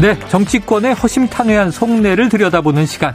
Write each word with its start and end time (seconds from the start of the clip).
네, 0.00 0.18
정치권의 0.28 0.94
허심탄회한 0.94 1.70
속내를 1.70 2.28
들여다보는 2.28 2.84
시간. 2.86 3.14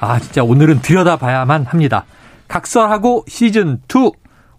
아, 0.00 0.18
진짜 0.18 0.42
오늘은 0.42 0.80
들여다봐야만 0.80 1.64
합니다. 1.66 2.06
각설하고 2.48 3.24
시즌 3.28 3.80
2. 3.88 4.10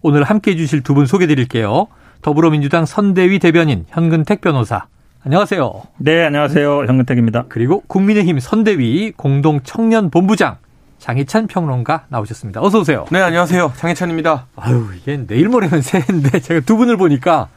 오늘 0.02 0.22
함께 0.22 0.52
해 0.52 0.56
주실 0.56 0.82
두 0.82 0.94
분 0.94 1.06
소개해 1.06 1.26
드릴게요. 1.26 1.88
더불어민주당 2.22 2.86
선대위 2.86 3.40
대변인 3.40 3.84
현근택 3.88 4.40
변호사. 4.40 4.86
안녕하세요. 5.24 5.82
네, 5.98 6.24
안녕하세요. 6.24 6.84
현근택입니다. 6.86 7.46
그리고 7.48 7.80
국민의힘 7.88 8.38
선대위 8.38 9.12
공동 9.16 9.60
청년 9.64 10.08
본부장 10.10 10.58
장희찬 11.00 11.48
평론가 11.48 12.04
나오셨습니다. 12.08 12.62
어서 12.62 12.78
오세요. 12.80 13.06
네, 13.10 13.20
안녕하세요. 13.20 13.72
장희찬입니다. 13.76 14.46
아유, 14.56 14.88
이게 14.96 15.16
내일 15.26 15.48
모레면 15.48 15.82
새해인데 15.82 16.38
제가 16.40 16.60
두 16.60 16.76
분을 16.76 16.96
보니까 16.96 17.48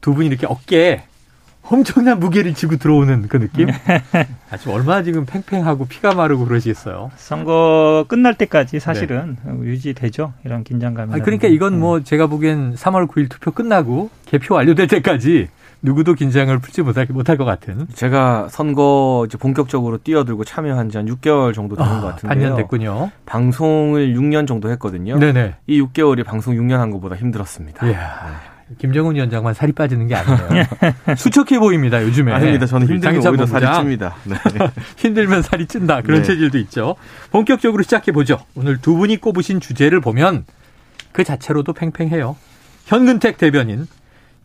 두 0.00 0.14
분이 0.14 0.28
이렇게 0.28 0.46
어깨에 0.46 1.02
엄청난 1.68 2.20
무게를 2.20 2.54
지고 2.54 2.76
들어오는 2.76 3.26
그 3.28 3.38
느낌? 3.38 3.68
아주 4.50 4.70
얼마나 4.70 5.02
지금 5.02 5.24
팽팽하고 5.24 5.86
피가 5.86 6.14
마르고 6.14 6.44
그러시겠어요. 6.44 7.10
선거 7.16 8.04
끝날 8.08 8.34
때까지 8.34 8.80
사실은 8.80 9.36
네. 9.44 9.52
유지되죠. 9.62 10.34
이런 10.44 10.62
긴장감이. 10.62 11.20
그러니까 11.20 11.48
이건 11.48 11.78
뭐 11.80 11.98
네. 11.98 12.04
제가 12.04 12.26
보기엔 12.26 12.74
3월 12.74 13.08
9일 13.08 13.30
투표 13.30 13.50
끝나고 13.50 14.10
개표 14.26 14.54
완료될 14.56 14.86
때까지 14.88 15.48
누구도 15.80 16.14
긴장을 16.14 16.56
풀지 16.58 16.80
못할, 16.82 17.06
못할 17.10 17.36
것 17.36 17.44
같은. 17.44 17.86
제가 17.92 18.48
선거 18.50 19.24
이제 19.28 19.36
본격적으로 19.36 19.98
뛰어들고 19.98 20.44
참여한 20.44 20.88
지 20.88 20.96
한 20.96 21.06
6개월 21.06 21.52
정도 21.52 21.76
되는 21.76 21.90
아, 21.90 22.00
것 22.00 22.06
같은데요. 22.08 22.28
반년 22.28 22.56
됐군요. 22.56 23.10
방송을 23.26 24.14
6년 24.14 24.46
정도 24.46 24.70
했거든요. 24.70 25.18
네네. 25.18 25.56
이 25.66 25.82
6개월이 25.82 26.24
방송 26.24 26.54
6년 26.54 26.76
한 26.78 26.90
것보다 26.90 27.16
힘들었습니다. 27.16 27.84
네. 27.86 27.96
김정은 28.78 29.14
위원장만 29.14 29.54
살이 29.54 29.72
빠지는 29.72 30.06
게 30.08 30.14
아니에요. 30.14 30.64
수척해 31.16 31.58
보입니다, 31.58 32.02
요즘에. 32.02 32.32
아닙니다. 32.32 32.66
저는 32.66 32.88
힘들면 32.88 33.26
오히려 33.26 33.46
살이 33.46 33.66
찝니다. 33.66 34.16
네. 34.24 34.36
힘들면 34.96 35.42
살이 35.42 35.66
찐다. 35.66 36.00
그런 36.02 36.22
네. 36.22 36.26
체질도 36.26 36.58
있죠. 36.58 36.96
본격적으로 37.30 37.82
시작해 37.82 38.10
보죠. 38.12 38.38
오늘 38.54 38.78
두 38.80 38.94
분이 38.96 39.18
꼽으신 39.18 39.60
주제를 39.60 40.00
보면 40.00 40.44
그 41.12 41.24
자체로도 41.24 41.72
팽팽해요. 41.74 42.36
현근택 42.86 43.38
대변인, 43.38 43.86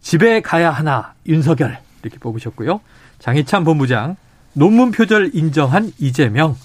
집에 0.01 0.41
가야 0.41 0.69
하나, 0.71 1.13
윤석열. 1.25 1.79
이렇게 2.03 2.17
뽑으셨고요. 2.19 2.79
장희찬 3.19 3.63
본부장, 3.63 4.15
논문 4.53 4.91
표절 4.91 5.31
인정한 5.33 5.91
이재명. 5.97 6.55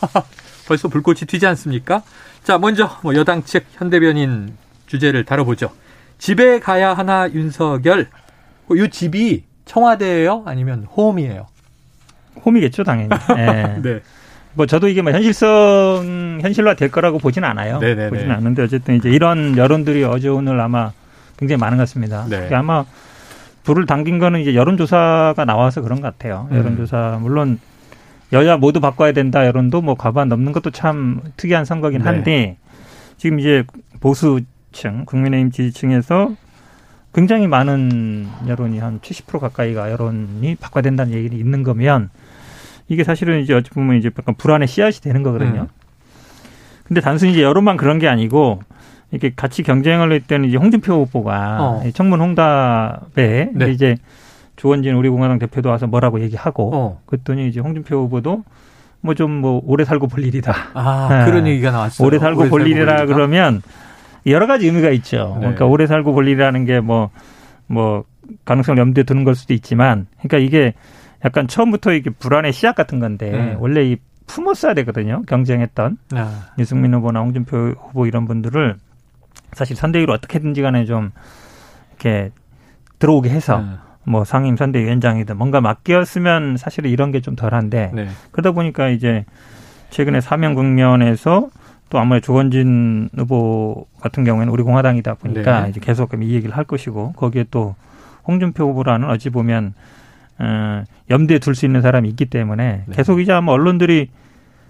벌써 0.66 0.88
불꽃이 0.88 1.20
튀지 1.20 1.46
않습니까? 1.46 2.02
자, 2.44 2.58
먼저 2.58 2.98
뭐 3.02 3.14
여당 3.14 3.44
측 3.44 3.64
현 3.76 3.90
대변인 3.90 4.56
주제를 4.86 5.24
다뤄보죠. 5.24 5.70
집에 6.22 6.60
가야 6.60 6.94
하나 6.94 7.28
윤석열. 7.32 8.06
이 8.70 8.88
집이 8.88 9.42
청와대예요? 9.64 10.44
아니면 10.46 10.86
홈이에요? 10.96 11.48
홈이겠죠, 12.46 12.84
당연히. 12.84 13.08
네. 13.34 13.78
네. 13.82 14.00
뭐 14.54 14.66
저도 14.66 14.86
이게 14.86 15.02
뭐 15.02 15.10
현실성 15.10 16.38
현실화 16.40 16.74
될 16.74 16.92
거라고 16.92 17.18
보지는 17.18 17.48
않아요. 17.48 17.80
네네네. 17.80 18.10
보지는 18.10 18.30
않는데 18.36 18.62
어쨌든 18.62 18.94
이제 18.94 19.10
이런 19.10 19.56
여론들이 19.58 20.04
어제 20.04 20.28
오늘 20.28 20.60
아마 20.60 20.92
굉장히 21.38 21.58
많은 21.58 21.76
것 21.76 21.82
같습니다. 21.82 22.24
네. 22.30 22.54
아마 22.54 22.84
불을 23.64 23.86
당긴 23.86 24.20
거는 24.20 24.42
이제 24.42 24.54
여론조사가 24.54 25.44
나와서 25.44 25.82
그런 25.82 26.00
것 26.00 26.06
같아요. 26.06 26.46
음. 26.52 26.56
여론조사 26.56 27.18
물론 27.20 27.58
여야 28.32 28.58
모두 28.58 28.78
바꿔야 28.78 29.10
된다 29.10 29.44
여론도 29.44 29.82
뭐 29.82 29.96
과반 29.96 30.28
넘는 30.28 30.52
것도 30.52 30.70
참 30.70 31.20
특이한 31.36 31.64
선거긴 31.64 31.98
네. 31.98 32.04
한데 32.04 32.30
네. 32.30 32.56
지금 33.16 33.40
이제 33.40 33.64
보수 33.98 34.40
지지층, 34.72 35.04
국민의힘 35.04 35.50
지지층에서 35.50 36.34
굉장히 37.14 37.46
많은 37.46 38.26
여론이 38.48 38.78
한 38.78 38.98
70% 39.00 39.38
가까이가 39.38 39.92
여론이 39.92 40.56
바꿔야 40.56 40.82
된다는 40.82 41.12
얘기가 41.12 41.36
있는 41.36 41.62
거면 41.62 42.10
이게 42.88 43.04
사실은 43.04 43.40
이제 43.40 43.54
어찌 43.54 43.70
보면 43.70 43.96
이제 43.98 44.10
약간 44.18 44.34
불안의 44.34 44.66
씨앗이 44.66 45.00
되는 45.00 45.22
거거든요. 45.22 45.62
음. 45.62 45.68
근데 46.84 47.00
단순히 47.00 47.32
이제 47.32 47.42
여론만 47.42 47.76
그런 47.76 47.98
게 47.98 48.08
아니고 48.08 48.60
이렇게 49.10 49.32
같이 49.34 49.62
경쟁을 49.62 50.10
할 50.10 50.20
때는 50.20 50.48
이제 50.48 50.56
홍준표 50.56 51.04
후보가 51.04 51.58
어. 51.60 51.82
청문 51.94 52.20
홍답에 52.20 53.50
네. 53.52 53.70
이제 53.70 53.96
조원진 54.56 54.94
우리 54.94 55.08
공화당 55.08 55.38
대표도 55.38 55.68
와서 55.68 55.86
뭐라고 55.86 56.20
얘기하고 56.20 56.70
어. 56.74 57.00
그랬더니 57.06 57.48
이제 57.48 57.60
홍준표 57.60 57.96
후보도 58.04 58.44
뭐 59.00 59.14
좀뭐 59.14 59.40
뭐 59.40 59.62
오래 59.66 59.84
살고 59.84 60.06
볼 60.06 60.24
일이다. 60.24 60.54
아, 60.74 61.08
네. 61.10 61.30
그런 61.30 61.46
얘기가 61.46 61.70
나왔어요. 61.70 62.06
오래 62.06 62.18
살고 62.18 62.40
오래 62.40 62.50
볼 62.50 62.60
살고 62.60 62.70
일이라 62.70 63.06
그러면 63.06 63.62
여러 64.26 64.46
가지 64.46 64.66
의미가 64.66 64.90
있죠. 64.90 65.32
네. 65.34 65.40
그러니까 65.40 65.66
오래 65.66 65.86
살고 65.86 66.12
볼 66.12 66.28
일이라는 66.28 66.64
게 66.64 66.80
뭐, 66.80 67.10
뭐, 67.66 68.04
가능성을 68.44 68.78
염두에 68.78 69.04
두는 69.04 69.24
걸 69.24 69.34
수도 69.34 69.52
있지만, 69.54 70.06
그러니까 70.18 70.38
이게 70.38 70.74
약간 71.24 71.48
처음부터 71.48 71.92
이게 71.92 72.10
불안의 72.10 72.52
씨앗 72.52 72.74
같은 72.74 73.00
건데, 73.00 73.30
네. 73.30 73.56
원래 73.58 73.84
이 73.84 73.96
품었어야 74.26 74.74
되거든요. 74.74 75.22
경쟁했던 75.26 75.98
아. 76.14 76.46
유승민 76.58 76.94
후보나 76.94 77.20
홍준표 77.20 77.74
후보 77.78 78.06
이런 78.06 78.24
분들을 78.24 78.76
사실 79.52 79.76
선대위로 79.76 80.12
어떻게든지 80.14 80.62
간에 80.62 80.84
좀 80.84 81.10
이렇게 81.90 82.30
들어오게 82.98 83.28
해서 83.28 83.58
네. 83.58 83.66
뭐 84.04 84.24
상임 84.24 84.56
선대위원장이든 84.56 85.36
뭔가 85.36 85.60
맡겼으면 85.60 86.56
사실은 86.56 86.90
이런 86.90 87.10
게 87.10 87.20
좀 87.20 87.36
덜한데 87.36 87.90
네. 87.92 88.08
그러다 88.30 88.52
보니까 88.52 88.88
이제 88.88 89.24
최근에 89.90 90.20
사면 90.20 90.54
국면에서 90.54 91.50
또 91.92 91.98
아무래도 91.98 92.24
조건진 92.24 93.10
후보 93.14 93.86
같은 94.00 94.24
경우에는 94.24 94.50
우리 94.50 94.62
공화당이다 94.62 95.12
보니까 95.12 95.64
네. 95.64 95.68
이제 95.68 95.78
계속 95.78 96.10
이 96.14 96.32
얘기를 96.32 96.56
할 96.56 96.64
것이고 96.64 97.12
거기에 97.12 97.44
또 97.50 97.74
홍준표 98.26 98.64
후보라는 98.70 99.10
어찌 99.10 99.28
보면 99.28 99.74
어, 100.38 100.84
염두에 101.10 101.38
둘 101.38 101.54
수 101.54 101.66
있는 101.66 101.82
사람이 101.82 102.08
있기 102.08 102.24
때문에 102.26 102.84
네. 102.86 102.96
계속 102.96 103.20
이제 103.20 103.30
아마 103.30 103.52
언론들이 103.52 104.08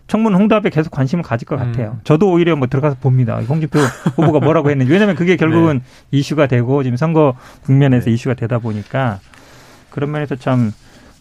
청문 0.09 0.35
홍답에 0.35 0.69
계속 0.71 0.91
관심을 0.91 1.23
가질 1.23 1.47
것 1.47 1.57
같아요. 1.57 1.93
음. 1.95 2.01
저도 2.03 2.29
오히려 2.29 2.57
뭐 2.57 2.67
들어가서 2.67 2.97
봅니다. 3.01 3.37
홍준표 3.37 3.79
후보가 4.19 4.41
뭐라고 4.41 4.71
했는지. 4.71 4.91
왜냐하면 4.91 5.15
그게 5.15 5.37
결국은 5.37 5.79
네. 5.79 6.19
이슈가 6.19 6.49
되고 6.49 6.83
지금 6.83 6.97
선거 6.97 7.37
국면에서 7.63 8.07
네. 8.07 8.15
이슈가 8.15 8.35
되다 8.35 8.59
보니까 8.59 9.21
그런 9.91 10.11
면에서 10.11 10.35
참 10.35 10.73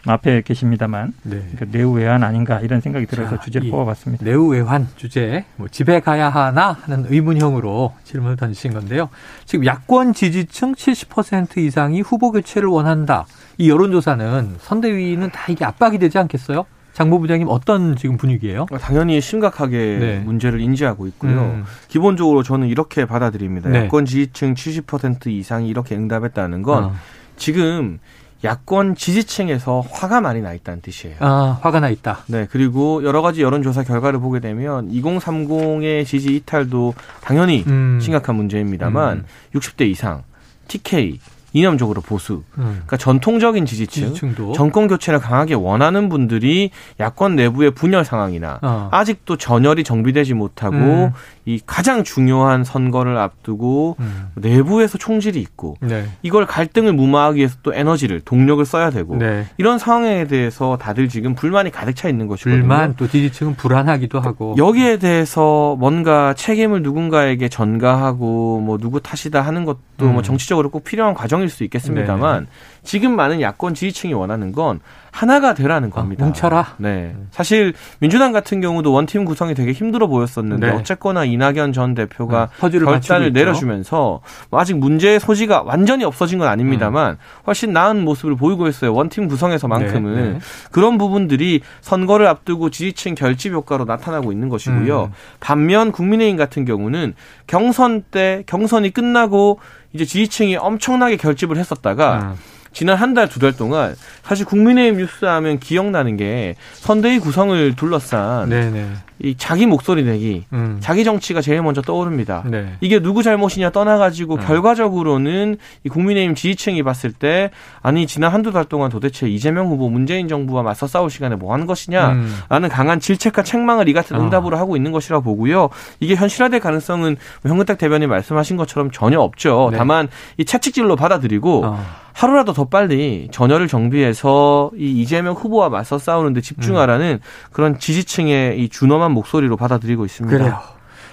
앞에 0.06 0.42
계십니다만 0.42 1.14
네. 1.24 1.44
그 1.58 1.68
내우외환 1.72 2.24
아닌가 2.24 2.60
이런 2.60 2.82
생각이 2.82 3.06
들어서 3.06 3.38
자, 3.38 3.42
주제를 3.42 3.70
뽑아봤습니다. 3.70 4.26
내우외환 4.26 4.88
주제 4.96 5.46
뭐 5.58 5.68
집에 5.68 6.00
가야 6.00 6.30
하나 6.30 6.72
하는 6.72 7.06
의문형으로 7.08 7.94
질문을 8.04 8.36
던지신 8.36 8.74
건데요. 8.74 9.10
지금 9.46 9.66
야권 9.66 10.14
지지층 10.14 10.74
70% 10.74 11.58
이상이 11.58 12.02
후보 12.02 12.32
교체를 12.32 12.68
원한다. 12.70 13.26
이 13.58 13.70
여론조사는 13.70 14.56
선대위는 14.60 15.30
다 15.32 15.52
이게 15.52 15.66
압박이 15.66 16.00
되지 16.00 16.18
않겠어요? 16.18 16.66
장모 16.94 17.20
부장님 17.20 17.48
어떤 17.50 17.96
지금 17.96 18.18
분위기예요? 18.18 18.66
당연히 18.82 19.22
심각하게 19.22 19.98
네. 20.00 20.20
문제를 20.20 20.60
인지하고 20.60 21.08
있고요. 21.08 21.42
음. 21.42 21.64
기본적으로 21.88 22.44
저는 22.44 22.68
이렇게 22.68 23.06
받아들입니다. 23.06 23.70
네. 23.70 23.86
야권 23.86 24.06
지지층 24.06 24.56
70% 24.56 25.28
이상이 25.28 25.70
이렇게 25.70 25.96
응답했다는 25.96 26.64
건 26.64 26.84
어. 26.86 26.94
지금 27.38 28.00
야권 28.44 28.96
지지층에서 28.96 29.84
화가 29.90 30.22
많이 30.22 30.42
나 30.42 30.54
있다는 30.54 30.82
뜻이에요. 30.82 31.18
아, 31.20 31.60
화가 31.62 31.80
나 31.80 31.90
있다. 31.90 32.24
네, 32.28 32.48
그리고 32.50 33.04
여러 33.04 33.22
가지 33.22 33.42
여론조사 33.42 33.84
결과를 33.84 34.20
보게 34.20 34.40
되면 34.40 34.92
2030의 34.92 36.06
지지 36.06 36.36
이탈도 36.36 36.94
당연히 37.22 37.64
음. 37.68 38.00
심각한 38.02 38.36
문제입니다만 38.36 39.18
음. 39.20 39.26
60대 39.54 39.88
이상, 39.88 40.24
TK, 40.68 41.20
이념적으로 41.54 42.02
보수, 42.02 42.44
음. 42.58 42.64
그러니까 42.64 42.98
전통적인 42.98 43.66
지지층, 43.66 44.08
지지층도. 44.08 44.54
정권 44.54 44.88
교체를 44.88 45.20
강하게 45.20 45.54
원하는 45.54 46.10
분들이 46.10 46.72
야권 47.00 47.36
내부의 47.36 47.72
분열 47.72 48.06
상황이나 48.06 48.60
어. 48.62 48.90
아직도 48.92 49.38
전열이 49.38 49.84
정비되지 49.84 50.34
못하고 50.34 50.76
음. 50.76 51.12
이 51.46 51.60
가장 51.66 52.04
중요한 52.04 52.64
선거를 52.64 53.18
앞두고 53.18 53.98
음. 54.00 54.30
내부에서 54.36 54.98
총질이 54.98 55.40
있고 55.40 55.76
네. 55.82 56.06
이걸 56.22 56.46
갈등을 56.46 56.94
무마하기 56.94 57.40
위해서 57.40 57.58
또 57.64 57.74
에너지를 57.74 58.22
동력을 58.22 58.64
써야 58.64 58.92
되고 58.92 59.18
네. 59.18 59.46
이런 59.58 59.80
상황에 59.80 60.28
대해서 60.28 60.78
다들 60.78 61.10
지금 61.10 61.34
불만이 61.36 61.72
가득 61.72 61.96
차 61.96 62.08
있는 62.08 62.28
것이거든요. 62.28 62.60
불만 62.60 62.96
또 62.96 63.08
지지층은 63.08 63.56
불안하기도 63.56 64.20
하고 64.20 64.56
여기에 64.58 64.98
대해서 64.98 65.76
뭔가 65.80 66.34
책임을 66.36 66.84
누군가에게 66.84 67.50
전가하고 67.50 68.62
뭐 68.62 68.78
누구 68.78 69.02
탓이다 69.02 69.42
하는 69.42 69.66
것도 69.66 69.78
뭐 69.98 70.08
음. 70.10 70.14
뭐 70.14 70.22
정치적으로 70.22 70.70
꼭 70.70 70.84
필요한 70.84 71.14
과정 71.14 71.41
일 71.42 71.50
수 71.50 71.64
있겠습니다만 71.64 72.46
네. 72.46 72.50
지금 72.84 73.16
많은 73.16 73.42
야권 73.42 73.74
지지층이 73.74 74.14
원하는 74.14 74.52
건 74.52 74.80
하나가 75.12 75.54
되라는 75.54 75.90
아, 75.90 75.92
겁니다. 75.92 76.24
아, 76.24 76.28
뭉쳐라. 76.28 76.76
네. 76.78 77.16
사실 77.32 77.74
민주당 78.00 78.32
같은 78.32 78.62
경우도 78.62 78.92
원팀 78.92 79.26
구성이 79.26 79.54
되게 79.54 79.72
힘들어 79.74 80.08
보였었는데 80.08 80.68
네. 80.68 80.74
어쨌거나 80.74 81.26
이낙연 81.26 81.74
전 81.74 81.94
대표가 81.94 82.50
네. 82.62 82.80
결단을 82.80 83.34
내려주면서 83.34 84.22
뭐 84.50 84.60
아직 84.60 84.78
문제의 84.78 85.20
소지가 85.20 85.64
완전히 85.64 86.06
없어진 86.06 86.40
건 86.40 86.48
아닙니다만 86.48 87.12
음. 87.12 87.18
훨씬 87.46 87.74
나은 87.74 88.04
모습을 88.04 88.36
보이고 88.36 88.68
있어요. 88.68 88.94
원팀 88.94 89.28
구성에서만큼은 89.28 90.16
네. 90.16 90.32
네. 90.34 90.40
그런 90.72 90.98
부분들이 90.98 91.62
선거를 91.82 92.28
앞두고 92.28 92.70
지지층 92.70 93.14
결집 93.16 93.54
효과로 93.54 93.86
나타나고 93.86 94.32
있는 94.32 94.50
것이고요. 94.50 95.04
음. 95.04 95.12
반면 95.40 95.92
국민의힘 95.92 96.38
같은 96.38 96.66
경우는 96.66 97.14
경선 97.48 98.04
때 98.10 98.44
경선이 98.48 98.92
끝나고 98.92 99.60
이제 99.94 100.06
지지층이 100.06 100.56
엄청나게 100.56 101.18
결집을 101.18 101.58
했었다가 101.58 102.32
음. 102.32 102.61
지난 102.74 102.96
한 102.96 103.14
달, 103.14 103.28
두 103.28 103.40
달 103.40 103.52
동안 103.56 103.96
사실 104.24 104.46
국민의힘 104.46 104.98
뉴스 105.00 105.26
하면 105.26 105.60
기억나는 105.60 106.16
게 106.18 106.56
선대위 106.76 107.20
구성을 107.20 107.76
둘러싼 107.76 108.50
네네. 108.50 108.88
이 109.24 109.36
자기 109.38 109.68
목소리 109.68 110.04
내기, 110.04 110.46
음. 110.52 110.78
자기 110.80 111.04
정치가 111.04 111.42
제일 111.42 111.62
먼저 111.62 111.82
떠오릅니다. 111.84 112.44
네. 112.48 112.74
이게 112.82 113.00
누구 113.00 113.22
잘못이냐 113.22 113.70
떠나가지고 113.70 114.36
음. 114.36 114.40
결과적으로는 114.40 115.58
이 115.84 115.90
국민의힘 115.90 116.34
지지층이 116.34 116.82
봤을 116.82 117.12
때 117.12 117.52
아니 117.84 118.08
지난 118.08 118.32
한두 118.32 118.52
달 118.52 118.66
동안 118.66 118.90
도대체 118.90 119.28
이재명 119.30 119.68
후보 119.68 119.90
문재인 119.90 120.28
정부와 120.28 120.64
맞서 120.64 120.88
싸울 120.88 121.12
시간에 121.12 121.36
뭐 121.36 121.54
하는 121.54 121.68
것이냐라는 121.68 122.24
음. 122.50 122.70
강한 122.70 123.00
질책과 123.00 123.44
책망을 123.44 123.90
이 123.90 123.94
같은 123.94 124.16
아. 124.16 124.20
응답으로 124.20 124.58
어. 124.58 124.60
하고 124.60 124.76
있는 124.76 124.92
것이라 124.92 125.20
보고요. 125.20 125.70
이게 126.00 126.16
현실화될 126.16 126.60
가능성은 126.60 127.18
현근택 127.46 127.78
대변인 127.78 128.10
말씀하신 128.10 128.58
것처럼 128.58 128.90
전혀 128.92 129.20
없죠. 129.20 129.70
네. 129.72 129.78
다만 129.78 130.08
이 130.38 130.46
채찍질로 130.46 130.96
받아들이고 130.96 131.66
어. 131.66 131.80
하루라도 132.14 132.54
더 132.54 132.66
빨리 132.66 133.28
전열을 133.32 133.68
정비해서 133.68 134.72
이 134.76 135.02
이재명 135.02 135.34
후보와 135.34 135.70
맞서 135.70 135.98
싸우는데 135.98 136.42
집중하라는 136.42 137.20
음. 137.22 137.52
그런 137.52 137.80
지지층의 137.80 138.62
이 138.62 138.70
준엄한 138.70 139.12
목소리로 139.12 139.58
받아들이고 139.58 140.06
있습니다. 140.06 140.38
그래요. 140.38 140.60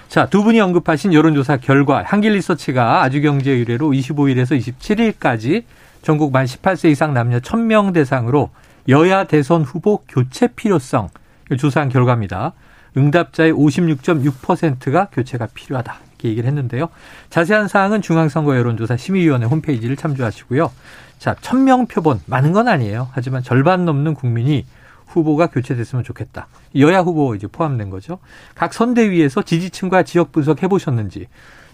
자, 0.07 0.25
두 0.25 0.43
분이 0.43 0.59
언급하신 0.59 1.13
여론조사 1.13 1.57
결과 1.57 2.03
한길리서치가 2.03 3.03
아주경제 3.03 3.51
의뢰로 3.51 3.91
25일에서 3.91 4.59
27일까지 4.59 5.63
전국 6.01 6.31
만 6.31 6.45
18세 6.45 6.89
이상 6.89 7.13
남녀 7.13 7.39
1000명 7.39 7.93
대상으로 7.93 8.49
여야 8.87 9.25
대선 9.25 9.61
후보 9.61 9.97
교체 10.07 10.47
필요성 10.47 11.09
조사한 11.57 11.89
결과입니다. 11.89 12.53
응답자의 12.97 13.53
56.6%가 13.53 15.09
교체가 15.11 15.47
필요하다. 15.53 16.08
이렇게 16.19 16.29
얘기를 16.29 16.47
했는데요. 16.47 16.89
자세한 17.29 17.67
사항은 17.67 18.01
중앙선거 18.01 18.55
여론조사 18.55 18.97
심의위원회 18.97 19.47
홈페이지를 19.47 19.95
참조하시고요. 19.95 20.71
자, 21.17 21.33
1000명 21.35 21.87
표본 21.87 22.19
많은 22.25 22.51
건 22.51 22.67
아니에요. 22.67 23.09
하지만 23.11 23.41
절반 23.41 23.85
넘는 23.85 24.13
국민이 24.13 24.65
후보가 25.07 25.47
교체됐으면 25.47 26.03
좋겠다. 26.03 26.47
여야 26.75 26.99
후보 26.99 27.33
이제 27.33 27.47
포함된 27.47 27.89
거죠. 27.89 28.19
각 28.53 28.73
선대위에서 28.73 29.41
지지층과 29.41 30.03
지역 30.03 30.31
분석 30.31 30.61
해보셨는지. 30.61 31.27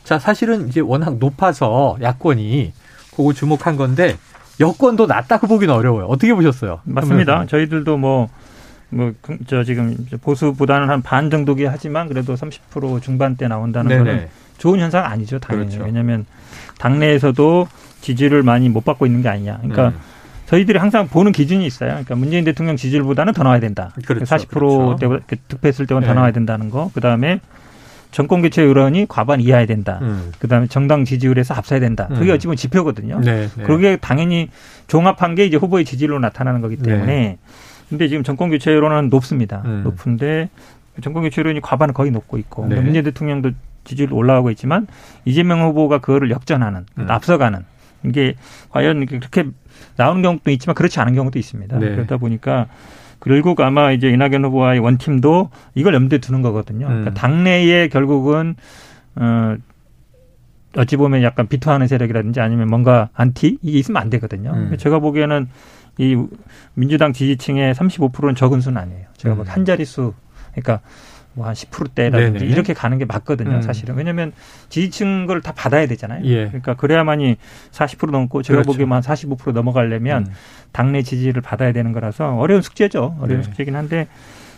자, 0.03 0.19
사실은 0.19 0.69
이제 0.69 0.79
워낙 0.79 1.17
높아서 1.17 1.97
야권이 2.01 2.71
그거 3.15 3.33
주목한 3.33 3.75
건데 3.75 4.17
여권도 4.59 5.07
낮다고 5.07 5.47
보기는 5.47 5.73
어려워요. 5.73 6.05
어떻게 6.05 6.33
보셨어요? 6.33 6.79
맞습니다. 6.85 7.45
저희들도 7.47 7.97
뭐, 7.97 8.29
뭐, 8.95 9.11
그, 9.21 9.37
저 9.47 9.63
지금 9.63 9.95
보수보다는 10.21 10.89
한 10.89 11.01
반 11.01 11.29
정도긴 11.29 11.67
하지만 11.69 12.07
그래도 12.07 12.33
30% 12.35 13.01
중반대 13.01 13.47
나온다는 13.47 13.89
네네. 13.89 14.03
거는 14.03 14.27
좋은 14.57 14.79
현상 14.79 15.03
아니죠, 15.05 15.37
당연히. 15.39 15.67
그렇죠. 15.69 15.85
왜냐하면 15.85 16.25
당내에서도 16.79 17.67
지지를 18.01 18.43
많이 18.43 18.69
못 18.69 18.85
받고 18.85 19.05
있는 19.05 19.21
게 19.21 19.29
아니냐. 19.29 19.57
그러니까 19.57 19.89
네. 19.89 19.95
저희들이 20.47 20.77
항상 20.79 21.07
보는 21.07 21.31
기준이 21.31 21.65
있어요. 21.65 21.89
그러니까 21.89 22.15
문재인 22.15 22.45
대통령 22.45 22.77
지지율보다는 22.77 23.33
더 23.33 23.43
나와야 23.43 23.59
된다. 23.59 23.91
그렇죠. 24.05 24.25
40% 24.25 24.47
그렇죠. 24.49 24.95
때그 24.99 25.35
득표했을 25.47 25.87
때보다 25.87 26.05
네. 26.05 26.07
더 26.07 26.13
나와야 26.13 26.31
된다는 26.31 26.69
거. 26.69 26.91
그 26.93 27.01
다음에 27.01 27.39
정권 28.11 28.41
교체 28.41 28.63
여론이 28.63 29.07
과반 29.09 29.41
이하야 29.41 29.65
된다. 29.65 29.99
음. 30.03 30.31
그다음에 30.39 30.67
정당 30.67 31.03
지지율에서 31.03 31.53
앞서야 31.53 31.79
된다. 31.81 32.07
그게 32.07 32.31
음. 32.31 32.35
어찌 32.35 32.47
보면 32.47 32.55
지표거든요. 32.57 33.19
네, 33.19 33.49
네. 33.55 33.63
그게 33.63 33.97
당연히 33.97 34.49
종합한 34.87 35.35
게 35.35 35.45
이제 35.45 35.57
후보의 35.57 35.83
지지율로 35.83 36.19
나타나는 36.19 36.61
거기 36.61 36.77
때문에. 36.77 37.05
네. 37.05 37.37
근데 37.89 38.07
지금 38.07 38.23
정권 38.23 38.49
교체 38.49 38.73
여론은 38.73 39.09
높습니다. 39.09 39.61
음. 39.65 39.83
높은데 39.83 40.49
정권 41.01 41.23
교체 41.23 41.41
여론이 41.41 41.61
과반을 41.61 41.93
거의 41.93 42.11
높고 42.11 42.37
있고 42.37 42.67
네. 42.67 42.79
문재인 42.79 43.03
대통령도 43.03 43.51
지지율 43.83 44.13
올라가고 44.13 44.49
있지만 44.51 44.87
이재명 45.25 45.61
후보가 45.61 45.99
그거를 45.99 46.31
역전하는 46.31 46.85
음. 46.97 47.05
앞서가는 47.09 47.63
이게 48.05 48.35
과연 48.69 49.05
그렇게 49.05 49.45
나오는 49.97 50.21
경우도 50.21 50.51
있지만 50.51 50.75
그렇지 50.75 50.99
않은 50.99 51.15
경우도 51.15 51.39
있습니다. 51.39 51.79
네. 51.79 51.89
그러다 51.95 52.17
보니까 52.17 52.67
결국 53.19 53.59
아마 53.61 53.91
이제 53.91 54.09
이낙연 54.09 54.45
후보와의 54.45 54.79
원팀도 54.79 55.49
이걸 55.73 55.93
염두에 55.95 56.19
두는 56.19 56.41
거거든요. 56.41 56.87
그러니까 56.87 57.11
음. 57.11 57.13
당내에 57.13 57.87
결국은 57.87 58.55
어 59.15 59.55
어찌 60.77 60.97
보면 60.97 61.23
약간 61.23 61.47
비토하는 61.47 61.87
세력이라든지 61.87 62.41
아니면 62.41 62.67
뭔가 62.67 63.09
안티 63.13 63.57
이게 63.61 63.79
있으면 63.79 64.01
안 64.01 64.09
되거든요. 64.09 64.51
음. 64.51 64.75
제가 64.77 64.99
보기에는 64.99 65.47
이 65.97 66.17
민주당 66.73 67.13
지지층의 67.13 67.73
35%는 67.73 68.35
적은 68.35 68.61
수는 68.61 68.81
아니에요. 68.81 69.05
제가 69.17 69.35
음. 69.35 69.37
보기한 69.39 69.65
자릿수 69.65 70.13
그러니까 70.51 70.81
뭐한 71.33 71.53
10%대라든지 71.53 72.39
네네. 72.39 72.51
이렇게 72.51 72.73
가는 72.73 72.97
게 72.97 73.03
맞거든요, 73.03 73.57
음. 73.57 73.61
사실은. 73.61 73.95
왜냐하면 73.95 74.31
지지층 74.69 75.25
걸 75.25 75.41
다 75.41 75.51
받아야 75.51 75.85
되잖아요. 75.85 76.23
예. 76.25 76.45
그러니까 76.47 76.75
그래야만이 76.75 77.35
40% 77.71 78.09
넘고 78.11 78.41
제가 78.41 78.61
그렇죠. 78.61 78.71
보기에만 78.71 79.01
45% 79.01 79.51
넘어가려면 79.51 80.27
음. 80.27 80.33
당내 80.71 81.01
지지를 81.01 81.41
받아야 81.41 81.73
되는 81.73 81.91
거라서 81.91 82.35
어려운 82.37 82.61
숙제죠. 82.61 83.17
어려운 83.19 83.41
네. 83.41 83.43
숙제긴 83.43 83.75
한데 83.75 84.07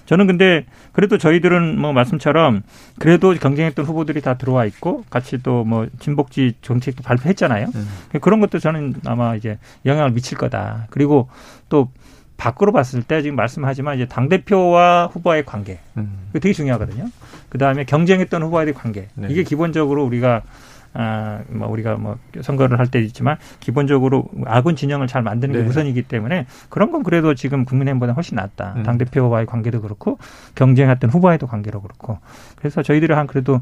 저는 0.08 0.26
근데 0.26 0.66
그래도 0.94 1.18
저희들은 1.20 1.80
뭐 1.80 1.94
말씀처럼 1.94 2.64
그래도 2.98 3.34
경쟁했던 3.34 3.86
후보들이 3.86 4.22
다 4.22 4.38
들어와 4.38 4.66
있고 4.66 5.04
같이 5.10 5.38
또 5.44 5.68
뭐 5.68 5.88
진복지 6.00 6.54
정책도 6.62 7.04
발표했잖아요. 7.04 7.68
음. 7.76 7.88
그런 8.22 8.40
것도 8.40 8.58
저는 8.60 8.96
아마 9.06 9.36
이제 9.36 9.60
영향을 9.86 10.12
미칠 10.12 10.38
거다. 10.38 10.88
그리고 10.90 11.28
또 11.68 11.90
밖으로 12.38 12.72
봤을 12.72 13.04
때 13.04 13.22
지금 13.22 13.36
말씀하지만 13.36 13.96
이제 13.96 14.06
당 14.06 14.30
대표와 14.30 15.08
후보와의 15.08 15.46
관계 15.46 15.80
음. 15.98 16.30
그 16.32 16.40
되게 16.40 16.54
중요하거든요. 16.54 17.10
그 17.50 17.58
다음에 17.58 17.84
경쟁했던 17.84 18.44
후보와의 18.44 18.74
관계 18.74 19.10
네. 19.16 19.28
이게 19.30 19.44
기본적으로 19.44 20.06
우리가 20.06 20.44
아, 21.00 21.42
뭐 21.50 21.68
우리가 21.70 21.96
뭐 21.96 22.18
선거를 22.42 22.80
할 22.80 22.88
때 22.88 23.00
있지만 23.02 23.38
기본적으로 23.60 24.26
아군 24.46 24.76
진영을 24.76 25.08
잘 25.08 25.22
만드는 25.22 25.54
게 25.54 25.62
네. 25.62 25.68
우선이기 25.68 26.04
때문에 26.04 26.48
그런 26.70 26.92
건 26.92 27.04
그래도 27.04 27.36
지금 27.36 27.66
국민의힘보다 27.66 28.14
훨씬 28.14 28.36
낫다. 28.36 28.74
음. 28.78 28.84
당 28.84 28.98
대표와의 28.98 29.46
관계도 29.46 29.82
그렇고 29.82 30.18
경쟁했던 30.56 31.10
후보와의도 31.10 31.46
관계로 31.48 31.82
그렇고 31.82 32.18
그래서 32.56 32.82
저희들이 32.82 33.14
한 33.14 33.28
그래도 33.28 33.62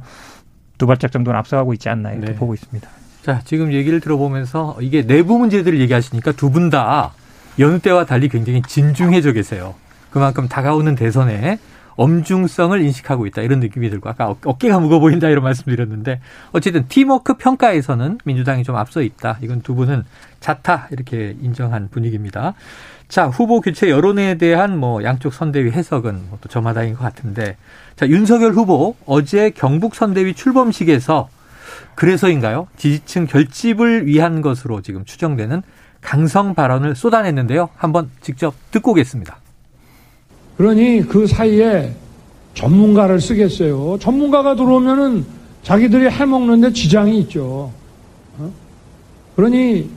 두 0.77 0.87
발짝 0.87 1.11
정도는 1.11 1.37
앞서가고 1.39 1.73
있지 1.73 1.89
않나 1.89 2.11
이렇게 2.11 2.27
네. 2.31 2.35
보고 2.35 2.53
있습니다. 2.53 2.87
자, 3.23 3.41
지금 3.43 3.73
얘기를 3.73 3.99
들어보면서 3.99 4.77
이게 4.79 5.05
내부 5.05 5.37
문제들을 5.39 5.79
얘기하시니까 5.79 6.33
두 6.33 6.51
분다 6.51 7.11
여느 7.57 7.79
때와 7.79 8.05
달리 8.05 8.29
굉장히 8.29 8.61
진중해져 8.61 9.31
계세요. 9.31 9.73
그만큼 10.11 10.47
다가오는 10.47 10.95
대선에 10.95 11.57
엄중성을 11.95 12.79
인식하고 12.81 13.25
있다 13.27 13.41
이런 13.41 13.59
느낌이 13.59 13.89
들고 13.89 14.09
아까 14.09 14.35
어깨가 14.43 14.79
무거워 14.79 14.99
보인다 14.99 15.29
이런 15.29 15.43
말씀드렸는데 15.43 16.19
어쨌든 16.51 16.87
팀워크 16.87 17.35
평가에서는 17.35 18.19
민주당이 18.25 18.63
좀 18.63 18.75
앞서 18.75 19.01
있다. 19.01 19.37
이건 19.41 19.61
두 19.61 19.75
분은 19.75 20.03
자타 20.39 20.89
이렇게 20.91 21.35
인정한 21.41 21.89
분위기입니다. 21.89 22.53
자 23.07 23.27
후보 23.27 23.61
교체 23.61 23.89
여론에 23.89 24.37
대한 24.37 24.77
뭐 24.77 25.03
양쪽 25.03 25.33
선대위 25.33 25.71
해석은 25.71 26.29
뭐 26.29 26.39
또 26.41 26.49
저마다인 26.49 26.95
것 26.95 27.03
같은데 27.03 27.55
자 27.95 28.07
윤석열 28.07 28.53
후보 28.53 28.95
어제 29.05 29.51
경북 29.51 29.95
선대위 29.95 30.33
출범식에서 30.33 31.29
그래서인가요 31.95 32.67
지지층 32.77 33.25
결집을 33.25 34.05
위한 34.05 34.41
것으로 34.41 34.81
지금 34.81 35.05
추정되는 35.05 35.61
강성 36.01 36.53
발언을 36.53 36.95
쏟아냈는데요. 36.95 37.69
한번 37.75 38.09
직접 38.21 38.53
듣고 38.71 38.91
오겠습니다. 38.91 39.37
그러니 40.57 41.01
그 41.01 41.27
사이에 41.27 41.93
전문가를 42.53 43.19
쓰겠어요. 43.19 43.97
전문가가 43.99 44.55
들어오면은 44.55 45.25
자기들이 45.63 46.09
해먹는데 46.09 46.71
지장이 46.73 47.19
있죠. 47.21 47.71
어? 48.37 48.51
그러니 49.35 49.89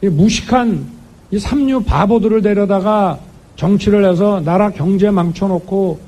무식한 0.00 0.86
이 1.30 1.38
삼류 1.38 1.82
바보들을 1.82 2.40
데려다가 2.42 3.18
정치를 3.56 4.08
해서 4.08 4.40
나라 4.44 4.70
경제 4.70 5.10
망쳐놓고 5.10 5.98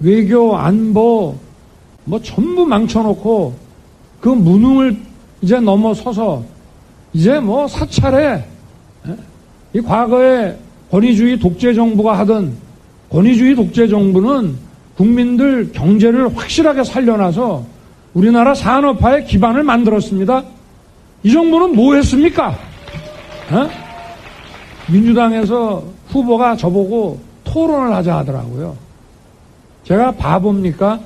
외교 0.00 0.56
안보 0.56 1.36
뭐 2.04 2.22
전부 2.22 2.64
망쳐놓고 2.66 3.54
그 4.20 4.28
무능을 4.28 4.96
이제 5.42 5.58
넘어서서 5.60 6.44
이제 7.12 7.38
뭐 7.40 7.66
사찰에 7.66 8.44
이 9.74 9.80
과거에 9.80 10.56
권위주의 10.90 11.38
독재 11.38 11.74
정부가 11.74 12.18
하던 12.18 12.67
권위주의 13.10 13.54
독재 13.54 13.88
정부는 13.88 14.56
국민들 14.96 15.70
경제를 15.72 16.36
확실하게 16.36 16.84
살려놔서 16.84 17.64
우리나라 18.14 18.54
산업화의 18.54 19.26
기반을 19.26 19.62
만들었습니다. 19.62 20.42
이 21.22 21.32
정부는 21.32 21.74
뭐 21.74 21.94
했습니까? 21.94 22.48
어? 23.50 23.68
민주당에서 24.90 25.84
후보가 26.08 26.56
저보고 26.56 27.20
토론을 27.44 27.94
하자 27.94 28.18
하더라고요. 28.18 28.76
제가 29.84 30.12
바보입니까? 30.12 31.00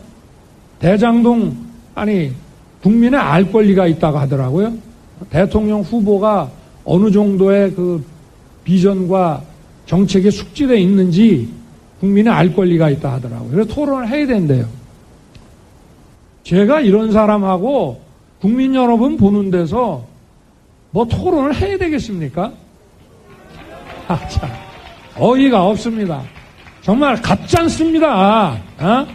대장동, 0.79 1.57
아니, 1.95 2.33
국민의 2.83 3.21
알 3.21 3.51
권리가 3.51 3.87
있다고 3.87 4.19
하더라고요. 4.19 4.73
대통령 5.31 5.83
후보가 5.83 6.51
어느 6.85 7.11
정도의 7.11 7.73
그 7.75 8.05
비전과 8.65 9.43
정책에 9.87 10.31
숙지되어 10.31 10.77
있는지 10.77 11.49
국민의 12.03 12.33
알 12.33 12.53
권리가 12.53 12.91
있다 12.91 13.13
하더라고요. 13.13 13.49
그래서 13.49 13.73
토론을 13.73 14.09
해야 14.09 14.27
된대요. 14.27 14.67
제가 16.43 16.81
이런 16.81 17.13
사람하고 17.13 18.03
국민 18.41 18.75
여러분 18.75 19.17
보는 19.17 19.53
데서 19.53 20.05
뭐 20.91 21.07
토론을 21.07 21.55
해야 21.55 21.79
되겠습니까? 21.79 22.53
아, 24.09 24.29
참. 24.29 24.51
어이가 25.17 25.65
없습니다. 25.65 26.25
정말 26.81 27.23
가짠습니다. 27.23 28.55
어? 28.81 29.07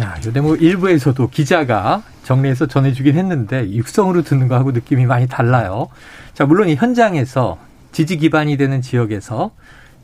야, 0.00 0.14
요 0.24 0.32
대목 0.32 0.62
일부에서도 0.62 1.28
기자가 1.28 2.02
정리해서 2.24 2.66
전해주긴 2.66 3.18
했는데 3.18 3.70
육성으로 3.70 4.22
듣는 4.22 4.48
거하고 4.48 4.72
느낌이 4.72 5.04
많이 5.04 5.28
달라요. 5.28 5.88
자, 6.32 6.46
물론 6.46 6.70
이 6.70 6.74
현장에서 6.74 7.58
지지 7.92 8.16
기반이 8.16 8.56
되는 8.56 8.80
지역에서 8.80 9.50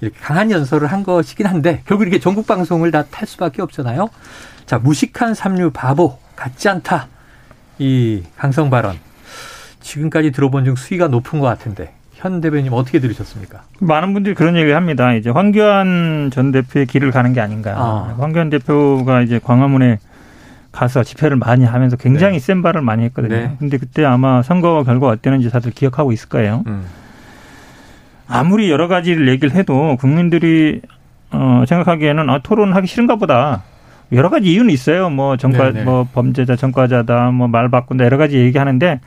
이렇게 0.00 0.16
강한 0.20 0.50
연설을 0.50 0.88
한 0.88 1.02
것이긴 1.02 1.46
한데 1.46 1.82
결국 1.86 2.04
이렇게 2.04 2.18
전국 2.20 2.46
방송을 2.46 2.90
다 2.90 3.04
탈 3.10 3.26
수밖에 3.26 3.62
없잖아요. 3.62 4.08
자, 4.66 4.78
무식한 4.78 5.34
삼류 5.34 5.70
바보 5.72 6.18
같지 6.36 6.68
않다. 6.68 7.08
이 7.78 8.22
강성 8.36 8.70
발언 8.70 8.96
지금까지 9.80 10.30
들어본 10.32 10.64
중 10.64 10.76
수위가 10.76 11.08
높은 11.08 11.40
것 11.40 11.46
같은데 11.46 11.94
현 12.14 12.40
대변인 12.40 12.72
어떻게 12.72 12.98
들으셨습니까? 12.98 13.62
많은 13.78 14.12
분들이 14.12 14.34
그런 14.34 14.56
얘기를 14.56 14.74
합니다. 14.76 15.12
이제 15.14 15.30
황교안 15.30 16.30
전 16.32 16.50
대표의 16.52 16.86
길을 16.86 17.12
가는 17.12 17.32
게 17.32 17.40
아닌가. 17.40 17.74
아. 17.76 18.14
황교안 18.18 18.50
대표가 18.50 19.22
이제 19.22 19.38
광화문에 19.42 19.98
가서 20.72 21.02
집회를 21.04 21.36
많이 21.36 21.64
하면서 21.64 21.96
굉장히 21.96 22.34
네. 22.34 22.38
센 22.40 22.62
발을 22.62 22.82
많이 22.82 23.04
했거든요. 23.04 23.34
네. 23.34 23.56
근데 23.58 23.78
그때 23.78 24.04
아마 24.04 24.42
선거 24.42 24.82
결과 24.84 25.08
어땠는지 25.08 25.50
다들 25.50 25.70
기억하고 25.70 26.12
있을 26.12 26.28
거예요. 26.28 26.64
음. 26.66 26.84
아무리 28.28 28.70
여러 28.70 28.88
가지를 28.88 29.28
얘기를 29.28 29.54
해도 29.54 29.96
국민들이 29.98 30.80
어, 31.30 31.64
생각하기에는 31.66 32.30
아, 32.30 32.38
토론하기 32.42 32.86
싫은가 32.86 33.16
보다. 33.16 33.62
여러 34.12 34.30
가지 34.30 34.50
이유는 34.52 34.70
있어요. 34.70 35.10
뭐 35.10 35.36
전과 35.36 35.72
네네. 35.72 35.84
뭐 35.84 36.06
범죄자 36.14 36.56
전과자다 36.56 37.30
뭐 37.32 37.48
말 37.48 37.68
바꾼다 37.68 38.04
여러 38.04 38.16
가지 38.16 38.38
얘기하는데 38.38 39.00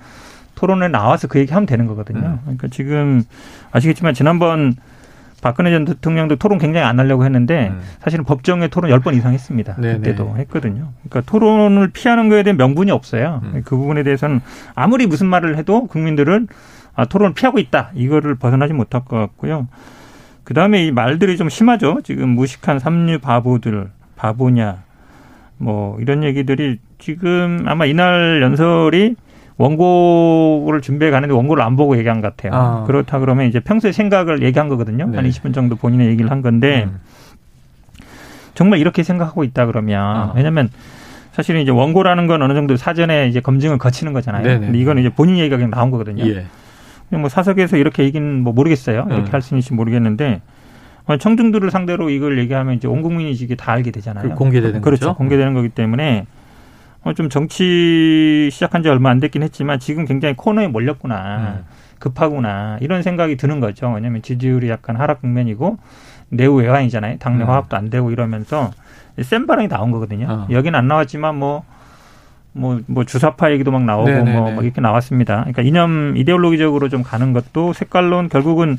토론에 0.53 0.89
나와서 0.89 1.27
그 1.27 1.39
얘기하면 1.39 1.65
되는 1.65 1.87
거거든요. 1.87 2.19
음. 2.19 2.39
그러니까 2.43 2.67
지금 2.69 3.23
아시겠지만 3.71 4.13
지난번 4.13 4.75
박근혜 5.41 5.71
전 5.71 5.85
대통령도 5.85 6.35
토론 6.35 6.59
굉장히 6.59 6.85
안 6.85 6.99
하려고 6.99 7.25
했는데 7.25 7.69
음. 7.69 7.81
사실은 7.99 8.25
법정에 8.25 8.67
토론 8.67 8.91
열 8.91 8.99
번 8.99 9.15
이상 9.15 9.33
했습니다. 9.33 9.75
네네. 9.77 9.97
그때도 9.97 10.35
했거든요. 10.37 10.89
그러니까 11.09 11.31
토론을 11.31 11.87
피하는 11.87 12.29
거에 12.29 12.43
대한 12.43 12.57
명분이 12.57 12.91
없어요. 12.91 13.41
음. 13.43 13.61
그 13.65 13.75
부분에 13.75 14.03
대해서는 14.03 14.41
아무리 14.75 15.07
무슨 15.07 15.25
말을 15.25 15.57
해도 15.57 15.87
국민들은 15.87 16.47
아, 16.95 17.05
토론을 17.05 17.33
피하고 17.33 17.59
있다. 17.59 17.91
이거를 17.95 18.35
벗어나지 18.35 18.73
못할 18.73 19.05
것 19.05 19.17
같고요. 19.17 19.67
그 20.43 20.53
다음에 20.53 20.85
이 20.85 20.91
말들이 20.91 21.37
좀 21.37 21.49
심하죠. 21.49 22.01
지금 22.03 22.29
무식한 22.29 22.79
삼류 22.79 23.19
바보들, 23.19 23.89
바보냐, 24.15 24.83
뭐 25.57 25.97
이런 25.99 26.23
얘기들이 26.23 26.79
지금 26.97 27.63
아마 27.67 27.85
이날 27.85 28.41
연설이 28.41 29.15
원고를 29.57 30.81
준비해 30.81 31.11
가는데 31.11 31.33
원고를 31.33 31.63
안 31.63 31.75
보고 31.75 31.95
얘기한 31.97 32.21
것 32.21 32.35
같아요. 32.35 32.59
아. 32.59 32.83
그렇다 32.85 33.19
그러면 33.19 33.47
이제 33.47 33.59
평소에 33.59 33.91
생각을 33.91 34.41
얘기한 34.41 34.69
거거든요. 34.69 35.07
네. 35.07 35.17
한 35.17 35.29
20분 35.29 35.53
정도 35.53 35.75
본인의 35.75 36.07
얘기를 36.07 36.31
한 36.31 36.41
건데 36.41 36.87
음. 36.87 36.99
정말 38.55 38.79
이렇게 38.79 39.03
생각하고 39.03 39.43
있다 39.43 39.67
그러면 39.67 40.01
아. 40.01 40.33
왜냐면 40.35 40.69
사실은 41.31 41.61
이제 41.61 41.71
원고라는 41.71 42.27
건 42.27 42.41
어느 42.41 42.53
정도 42.53 42.75
사전에 42.75 43.27
이제 43.27 43.39
검증을 43.39 43.77
거치는 43.77 44.13
거잖아요. 44.13 44.43
네네. 44.43 44.59
근데 44.59 44.79
이건 44.79 44.97
이제 44.97 45.09
본인 45.09 45.37
얘기가 45.37 45.57
그냥 45.57 45.69
나온 45.69 45.91
거거든요. 45.91 46.25
예. 46.25 46.45
뭐 47.19 47.29
사석에서 47.29 47.77
이렇게 47.77 48.03
얘기는 48.03 48.41
뭐 48.41 48.53
모르겠어요. 48.53 49.05
이렇게 49.09 49.29
음. 49.29 49.33
할수 49.33 49.53
있는지 49.53 49.73
모르겠는데 49.73 50.41
어, 51.05 51.17
청중들을 51.17 51.71
상대로 51.71 52.09
이걸 52.09 52.39
얘기하면 52.39 52.75
이제 52.75 52.87
온 52.87 53.01
국민이 53.01 53.31
이게 53.31 53.55
다 53.55 53.71
알게 53.71 53.91
되잖아요. 53.91 54.35
공개되는 54.35 54.81
그렇죠. 54.81 55.07
거죠. 55.07 55.17
공개되는 55.17 55.53
거기 55.53 55.69
때문에 55.69 56.25
어, 57.03 57.13
좀 57.13 57.29
정치 57.29 58.49
시작한 58.51 58.83
지 58.83 58.89
얼마 58.89 59.09
안 59.09 59.19
됐긴 59.19 59.43
했지만 59.43 59.79
지금 59.79 60.05
굉장히 60.05 60.35
코너에 60.35 60.67
몰렸구나. 60.67 61.55
음. 61.59 61.65
급하구나. 61.99 62.77
이런 62.81 63.03
생각이 63.03 63.37
드는 63.37 63.59
거죠. 63.59 63.91
왜냐하면 63.91 64.21
지지율이 64.21 64.69
약간 64.69 64.95
하락 64.95 65.21
국면이고 65.21 65.77
내후 66.29 66.55
외환이잖아요. 66.55 67.17
당내 67.19 67.43
음. 67.43 67.49
화합도 67.49 67.77
안 67.77 67.89
되고 67.89 68.11
이러면서 68.11 68.71
센 69.21 69.45
발언이 69.45 69.67
나온 69.67 69.91
거거든요. 69.91 70.27
어. 70.29 70.47
여기는 70.49 70.77
안 70.77 70.87
나왔지만 70.87 71.35
뭐 71.35 71.63
뭐, 72.53 72.79
뭐 72.87 73.05
주사파 73.05 73.51
얘기도 73.51 73.71
막 73.71 73.83
나오고 73.83 74.09
네네네. 74.09 74.31
뭐, 74.33 74.51
막 74.51 74.63
이렇게 74.65 74.81
나왔습니다. 74.81 75.37
그러니까 75.41 75.61
이념 75.61 76.15
이데올로기적으로 76.17 76.89
좀 76.89 77.03
가는 77.03 77.33
것도 77.33 77.73
색깔론 77.73 78.29
결국은 78.29 78.77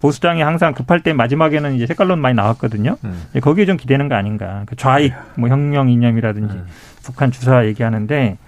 보수당이 0.00 0.40
항상 0.40 0.72
급할 0.72 1.00
때 1.00 1.12
마지막에는 1.12 1.74
이제 1.74 1.86
색깔론 1.86 2.20
많이 2.20 2.34
나왔거든요. 2.34 2.96
음. 3.04 3.24
거기에 3.42 3.66
좀 3.66 3.76
기대는 3.76 4.08
거 4.08 4.14
아닌가. 4.14 4.62
그 4.66 4.76
좌익, 4.76 5.12
뭐 5.36 5.48
혁명 5.48 5.90
이념이라든지 5.90 6.54
음. 6.54 6.66
북한 7.02 7.30
주사 7.30 7.66
얘기하는데 7.66 8.38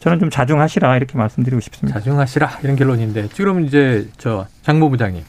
저는 0.00 0.18
좀 0.18 0.30
자중하시라 0.30 0.96
이렇게 0.96 1.16
말씀드리고 1.16 1.60
싶습니다. 1.60 1.98
자중하시라 1.98 2.58
이런 2.62 2.76
결론인데 2.76 3.28
지금 3.28 3.64
이제 3.64 4.08
저 4.18 4.46
장모부장님 4.62 5.22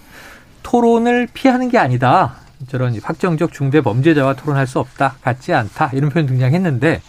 토론을 0.64 1.28
피하는 1.34 1.70
게 1.70 1.78
아니다. 1.78 2.36
저런 2.68 3.00
확정적 3.00 3.54
중대 3.54 3.82
범죄자와 3.82 4.34
토론할 4.34 4.66
수 4.66 4.80
없다. 4.80 5.16
같지 5.22 5.54
않다. 5.54 5.92
이런 5.94 6.10
표현 6.10 6.26
등장했는데 6.26 7.02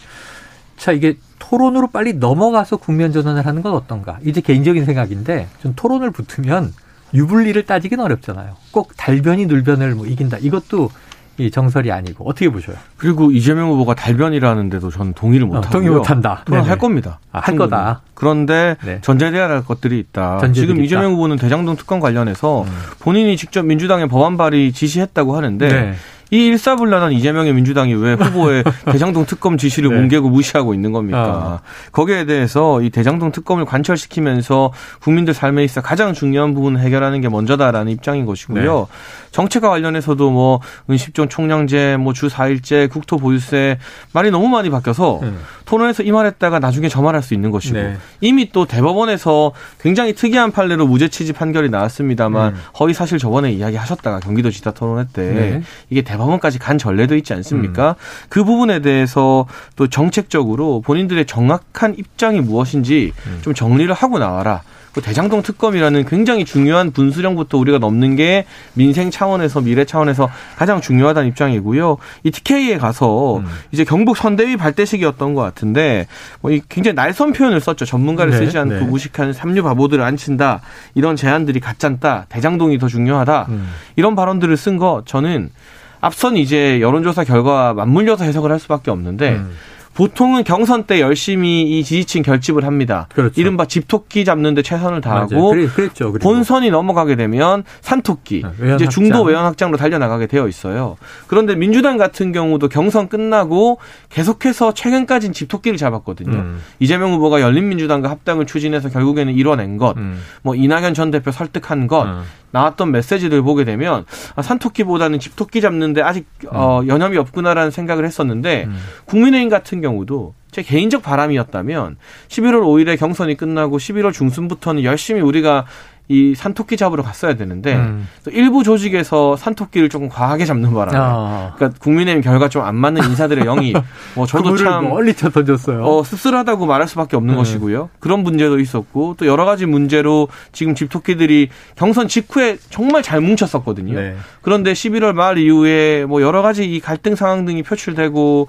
자 0.76 0.92
이게 0.92 1.16
토론으로 1.38 1.88
빨리 1.88 2.14
넘어가서 2.14 2.76
국면 2.76 3.12
전환을 3.12 3.46
하는 3.46 3.62
건 3.62 3.72
어떤가? 3.74 4.18
이제 4.24 4.40
개인적인 4.40 4.84
생각인데 4.84 5.48
좀 5.62 5.72
토론을 5.76 6.10
붙으면 6.10 6.72
유불리를 7.14 7.62
따지긴 7.64 8.00
어렵잖아요. 8.00 8.56
꼭 8.70 8.92
달변이 8.96 9.46
눌변을 9.46 9.94
뭐 9.94 10.06
이긴다. 10.06 10.38
이것도 10.38 10.90
이 11.38 11.52
정설이 11.52 11.92
아니고 11.92 12.28
어떻게 12.28 12.48
보셔요? 12.48 12.76
그리고 12.96 13.30
이재명 13.30 13.68
후보가 13.70 13.94
달변이라는데도 13.94 14.90
저는 14.90 15.12
동의를 15.14 15.46
못 15.46 15.54
하고요. 15.54 15.70
동의 15.70 15.88
못 15.88 16.10
한다. 16.10 16.42
할 16.50 16.78
겁니다. 16.78 17.20
아, 17.30 17.38
할 17.38 17.56
거다. 17.56 18.00
그런데 18.14 18.76
네. 18.84 18.98
전제돼야 19.02 19.48
할 19.48 19.64
것들이 19.64 20.00
있다. 20.00 20.40
지금 20.52 20.82
이재명 20.82 21.12
후보는 21.12 21.36
대장동 21.36 21.76
특검 21.76 22.00
관련해서 22.00 22.62
음. 22.62 22.68
본인이 22.98 23.36
직접 23.36 23.64
민주당의 23.64 24.08
법안 24.08 24.36
발의 24.36 24.72
지시했다고 24.72 25.36
하는데 25.36 25.68
네. 25.68 25.94
이 26.30 26.46
일사불란한 26.46 27.12
이재명의 27.12 27.54
민주당이 27.54 27.94
왜 27.94 28.12
후보의 28.12 28.64
대장동 28.92 29.24
특검 29.24 29.56
지시를 29.56 29.90
네. 29.90 29.96
뭉개고 29.96 30.28
무시하고 30.28 30.74
있는 30.74 30.92
겁니까? 30.92 31.60
어. 31.62 31.68
거기에 31.92 32.26
대해서 32.26 32.82
이 32.82 32.90
대장동 32.90 33.32
특검을 33.32 33.64
관철시키면서 33.64 34.72
국민들 35.00 35.32
삶에 35.32 35.64
있어 35.64 35.80
가장 35.80 36.12
중요한 36.12 36.52
부분을 36.52 36.80
해결하는 36.80 37.22
게 37.22 37.28
먼저다라는 37.30 37.90
입장인 37.90 38.26
것이고요. 38.26 38.78
네. 38.78 38.86
정책과 39.30 39.68
관련해서도 39.70 40.30
뭐 40.30 40.60
은십종 40.90 41.28
총량제, 41.28 41.96
뭐 41.98 42.12
주 42.18 42.26
4일제, 42.26 42.90
국토보유세 42.90 43.78
말이 44.12 44.32
너무 44.32 44.48
많이 44.48 44.70
바뀌어서 44.70 45.20
음. 45.22 45.38
토론에서 45.66 46.02
이 46.02 46.10
말했다가 46.10 46.58
나중에 46.58 46.88
저 46.88 47.00
말할 47.00 47.22
수 47.22 47.32
있는 47.32 47.52
것이고 47.52 47.76
네. 47.78 47.96
이미 48.20 48.50
또 48.50 48.64
대법원에서 48.64 49.52
굉장히 49.80 50.14
특이한 50.14 50.50
판례로 50.50 50.88
무죄 50.88 51.06
취지 51.06 51.32
판결이 51.32 51.70
나왔습니다만 51.70 52.54
음. 52.54 52.60
허위 52.80 52.92
사실 52.92 53.18
저번에 53.18 53.52
이야기하셨다가 53.52 54.18
경기도지사 54.18 54.72
토론회 54.72 55.04
때 55.12 55.22
네. 55.22 55.62
이게 55.90 56.02
대 56.02 56.17
법원까지 56.18 56.58
간 56.58 56.76
전례도 56.78 57.16
있지 57.16 57.32
않습니까? 57.32 57.90
음. 57.90 58.26
그 58.28 58.44
부분에 58.44 58.80
대해서 58.80 59.46
또 59.76 59.88
정책적으로 59.88 60.82
본인들의 60.82 61.26
정확한 61.26 61.94
입장이 61.96 62.40
무엇인지 62.40 63.12
음. 63.26 63.38
좀 63.42 63.54
정리를 63.54 63.92
하고 63.94 64.18
나와라. 64.18 64.62
그 64.92 65.02
대장동 65.02 65.42
특검이라는 65.42 66.06
굉장히 66.06 66.44
중요한 66.44 66.90
분수령부터 66.90 67.56
우리가 67.58 67.78
넘는 67.78 68.16
게 68.16 68.46
민생 68.74 69.10
차원에서 69.10 69.60
미래 69.60 69.84
차원에서 69.84 70.28
가장 70.56 70.80
중요하다는 70.80 71.28
입장이고요. 71.28 71.98
이 72.24 72.30
TK에 72.30 72.78
가서 72.78 73.36
음. 73.36 73.46
이제 73.70 73.84
경북 73.84 74.16
선대위 74.16 74.56
발대식이었던 74.56 75.34
것 75.34 75.42
같은데 75.42 76.06
뭐 76.40 76.50
굉장히 76.68 76.94
날선 76.96 77.32
표현을 77.32 77.60
썼죠. 77.60 77.84
전문가를 77.84 78.32
네, 78.32 78.38
쓰지 78.38 78.58
않고 78.58 78.74
네. 78.74 78.80
무식한 78.80 79.32
삼류 79.32 79.62
바보들을 79.62 80.02
앉힌다 80.02 80.62
이런 80.94 81.14
제안들이 81.14 81.60
가짠다. 81.60 82.26
대장동이 82.28 82.78
더 82.78 82.88
중요하다. 82.88 83.46
음. 83.50 83.68
이런 83.94 84.16
발언들을 84.16 84.56
쓴 84.56 84.78
거 84.78 85.02
저는 85.04 85.50
앞선 86.00 86.36
이제 86.36 86.80
여론조사 86.80 87.24
결과 87.24 87.74
맞물려서 87.74 88.24
해석을 88.24 88.50
할 88.52 88.58
수밖에 88.58 88.90
없는데 88.90 89.30
음. 89.30 89.50
보통은 89.98 90.44
경선 90.44 90.84
때 90.84 91.00
열심히 91.00 91.62
이 91.62 91.82
지지층 91.82 92.22
결집을 92.22 92.64
합니다. 92.64 93.08
그렇죠. 93.12 93.40
이른바 93.40 93.64
집토끼 93.64 94.24
잡는데 94.24 94.62
최선을 94.62 95.00
다하고 95.00 95.50
그래, 95.50 95.66
그랬죠. 95.66 96.12
본선이 96.12 96.70
넘어가게 96.70 97.16
되면 97.16 97.64
산토끼 97.80 98.44
네, 98.60 98.76
이제 98.76 98.86
중도 98.86 99.24
외연 99.24 99.44
확장으로 99.44 99.76
달려나가게 99.76 100.28
되어 100.28 100.46
있어요. 100.46 100.96
그런데 101.26 101.56
민주당 101.56 101.96
같은 101.96 102.30
경우도 102.30 102.68
경선 102.68 103.08
끝나고 103.08 103.78
계속해서 104.08 104.72
최근까지는 104.72 105.32
집토끼를 105.32 105.76
잡았거든요. 105.76 106.36
음. 106.36 106.60
이재명 106.78 107.14
후보가 107.14 107.40
열린민주당과 107.40 108.08
합당을 108.08 108.46
추진해서 108.46 108.90
결국에는 108.90 109.32
이뤄낸 109.32 109.78
것, 109.78 109.96
음. 109.96 110.20
뭐 110.42 110.54
이낙연 110.54 110.94
전 110.94 111.10
대표 111.10 111.32
설득한 111.32 111.88
것, 111.88 112.04
음. 112.04 112.22
나왔던 112.50 112.92
메시지들 112.92 113.42
보게 113.42 113.64
되면 113.64 114.04
아, 114.34 114.42
산토끼보다는 114.42 115.18
집토끼 115.18 115.60
잡는데 115.60 116.02
아직 116.02 116.26
어, 116.48 116.80
음. 116.80 116.88
여념이 116.88 117.16
없구나라는 117.18 117.70
생각을 117.70 118.04
했었는데 118.06 118.64
음. 118.68 118.76
국민의힘 119.06 119.48
같은 119.48 119.80
경우 119.80 119.87
도 120.06 120.34
제 120.50 120.62
개인적 120.62 121.02
바람이었다면 121.02 121.96
11월 122.28 122.62
5일에 122.62 122.98
경선이 122.98 123.36
끝나고 123.36 123.78
11월 123.78 124.12
중순부터는 124.12 124.82
열심히 124.82 125.20
우리가 125.20 125.66
이 126.10 126.34
산토끼 126.34 126.78
잡으러 126.78 127.02
갔어야 127.02 127.34
되는데 127.34 127.76
음. 127.76 128.08
일부 128.28 128.64
조직에서 128.64 129.36
산토끼를 129.36 129.90
조금 129.90 130.08
과하게 130.08 130.46
잡는 130.46 130.72
바람에 130.72 130.96
아. 130.98 131.52
그러니까 131.54 131.78
국민의힘 131.80 132.22
결과 132.22 132.48
좀 132.48 132.64
안 132.64 132.76
맞는 132.76 133.04
인사들의 133.04 133.44
영입 133.44 133.76
뭐 134.16 134.24
저도 134.26 134.56
참 134.56 134.88
멀리 134.88 135.12
쳐 135.12 135.28
던졌어요. 135.28 135.84
어, 135.84 136.02
씁쓸하다고 136.02 136.64
말할 136.64 136.88
수밖에 136.88 137.18
없는 137.18 137.34
네. 137.34 137.38
것이고요. 137.38 137.90
그런 138.00 138.20
문제도 138.20 138.58
있었고 138.58 139.16
또 139.18 139.26
여러 139.26 139.44
가지 139.44 139.66
문제로 139.66 140.28
지금 140.52 140.74
집토끼들이 140.74 141.50
경선 141.76 142.08
직후에 142.08 142.56
정말 142.70 143.02
잘 143.02 143.20
뭉쳤었거든요. 143.20 143.94
네. 143.94 144.16
그런데 144.40 144.72
11월 144.72 145.12
말 145.12 145.36
이후에 145.36 146.06
뭐 146.06 146.22
여러 146.22 146.40
가지 146.40 146.64
이 146.64 146.80
갈등 146.80 147.16
상황 147.16 147.44
등이 147.44 147.62
표출되고 147.64 148.48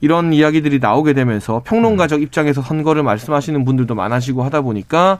이런 0.00 0.32
이야기들이 0.32 0.78
나오게 0.78 1.12
되면서 1.14 1.62
평론가적 1.64 2.18
음. 2.18 2.22
입장에서 2.22 2.62
선거를 2.62 3.02
말씀하시는 3.02 3.64
분들도 3.64 3.94
많아지고 3.94 4.42
하다 4.44 4.60
보니까 4.62 5.18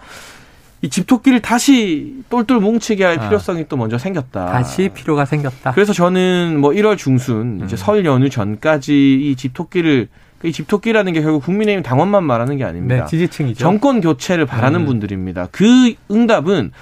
이 0.83 0.91
집토끼를 0.91 1.41
다시 1.41 2.15
똘똘 2.29 2.61
뭉치게 2.61 3.03
할 3.05 3.19
아. 3.19 3.29
필요성이 3.29 3.67
또 3.69 3.77
먼저 3.77 3.97
생겼다. 3.97 4.47
다시 4.47 4.91
필요가 4.91 5.25
생겼다. 5.25 5.73
그래서 5.73 5.93
저는 5.93 6.59
뭐 6.61 6.71
1월 6.71 6.99
중순 6.99 7.63
이제 7.65 7.75
음. 7.75 7.77
설 7.77 8.05
연휴 8.05 8.29
전까지 8.29 9.15
이 9.23 9.37
집토끼를 9.37 10.09
이 10.45 10.53
집토끼라는 10.53 11.15
게 11.15 11.23
결국 11.23 11.43
국민의힘 11.45 11.83
당원만 11.83 12.25
말하는 12.25 12.59
게 12.59 12.65
아닙니다. 12.65 12.95
네, 12.95 13.05
지지층이죠. 13.07 13.59
정권 13.59 14.03
교체를 14.03 14.45
바라는 14.45 14.81
음. 14.81 14.87
분들입니다. 14.87 15.49
그 15.51 15.95
응답은 16.11 16.73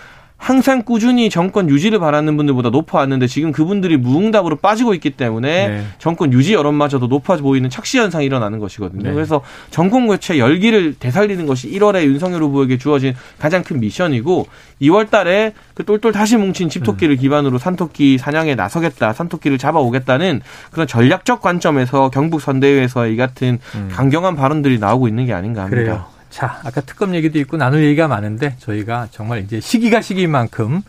항상 0.44 0.82
꾸준히 0.82 1.30
정권 1.30 1.70
유지를 1.70 1.98
바라는 1.98 2.36
분들보다 2.36 2.68
높아 2.68 2.98
왔는데 2.98 3.28
지금 3.28 3.50
그분들이 3.50 3.96
무응답으로 3.96 4.56
빠지고 4.56 4.92
있기 4.92 5.08
때문에 5.08 5.68
네. 5.68 5.84
정권 5.98 6.34
유지 6.34 6.52
여론마저도 6.52 7.06
높아 7.06 7.38
보이는 7.38 7.70
착시 7.70 7.96
현상이 7.96 8.26
일어나는 8.26 8.58
것이거든요. 8.58 9.04
네. 9.04 9.14
그래서 9.14 9.40
정권 9.70 10.06
교체 10.06 10.38
열기를 10.38 10.96
되살리는 10.98 11.46
것이 11.46 11.70
1월에 11.70 12.04
윤석열 12.04 12.42
후보에게 12.42 12.76
주어진 12.76 13.14
가장 13.38 13.62
큰 13.62 13.80
미션이고 13.80 14.46
2월 14.82 15.08
달에 15.08 15.54
그 15.72 15.86
똘똘 15.86 16.12
다시 16.12 16.36
뭉친 16.36 16.68
집토끼를 16.68 17.14
음. 17.14 17.20
기반으로 17.20 17.56
산토끼 17.56 18.18
사냥에 18.18 18.54
나서겠다, 18.54 19.14
산토끼를 19.14 19.56
잡아오겠다는 19.56 20.42
그런 20.72 20.86
전략적 20.86 21.40
관점에서 21.40 22.10
경북 22.10 22.42
선대위에서 22.42 23.06
이 23.06 23.16
같은 23.16 23.60
음. 23.76 23.88
강경한 23.90 24.36
발언들이 24.36 24.78
나오고 24.78 25.08
있는 25.08 25.24
게 25.24 25.32
아닌가 25.32 25.62
합니다. 25.62 25.82
그래요. 25.82 26.13
자, 26.34 26.60
아까 26.64 26.80
특검 26.80 27.14
얘기도 27.14 27.38
있고 27.38 27.56
나눌 27.56 27.84
얘기가 27.84 28.08
많은데 28.08 28.56
저희가 28.58 29.06
정말 29.12 29.44
이제 29.44 29.60
시기가 29.60 30.00
시기인 30.00 30.32
만큼 30.32 30.82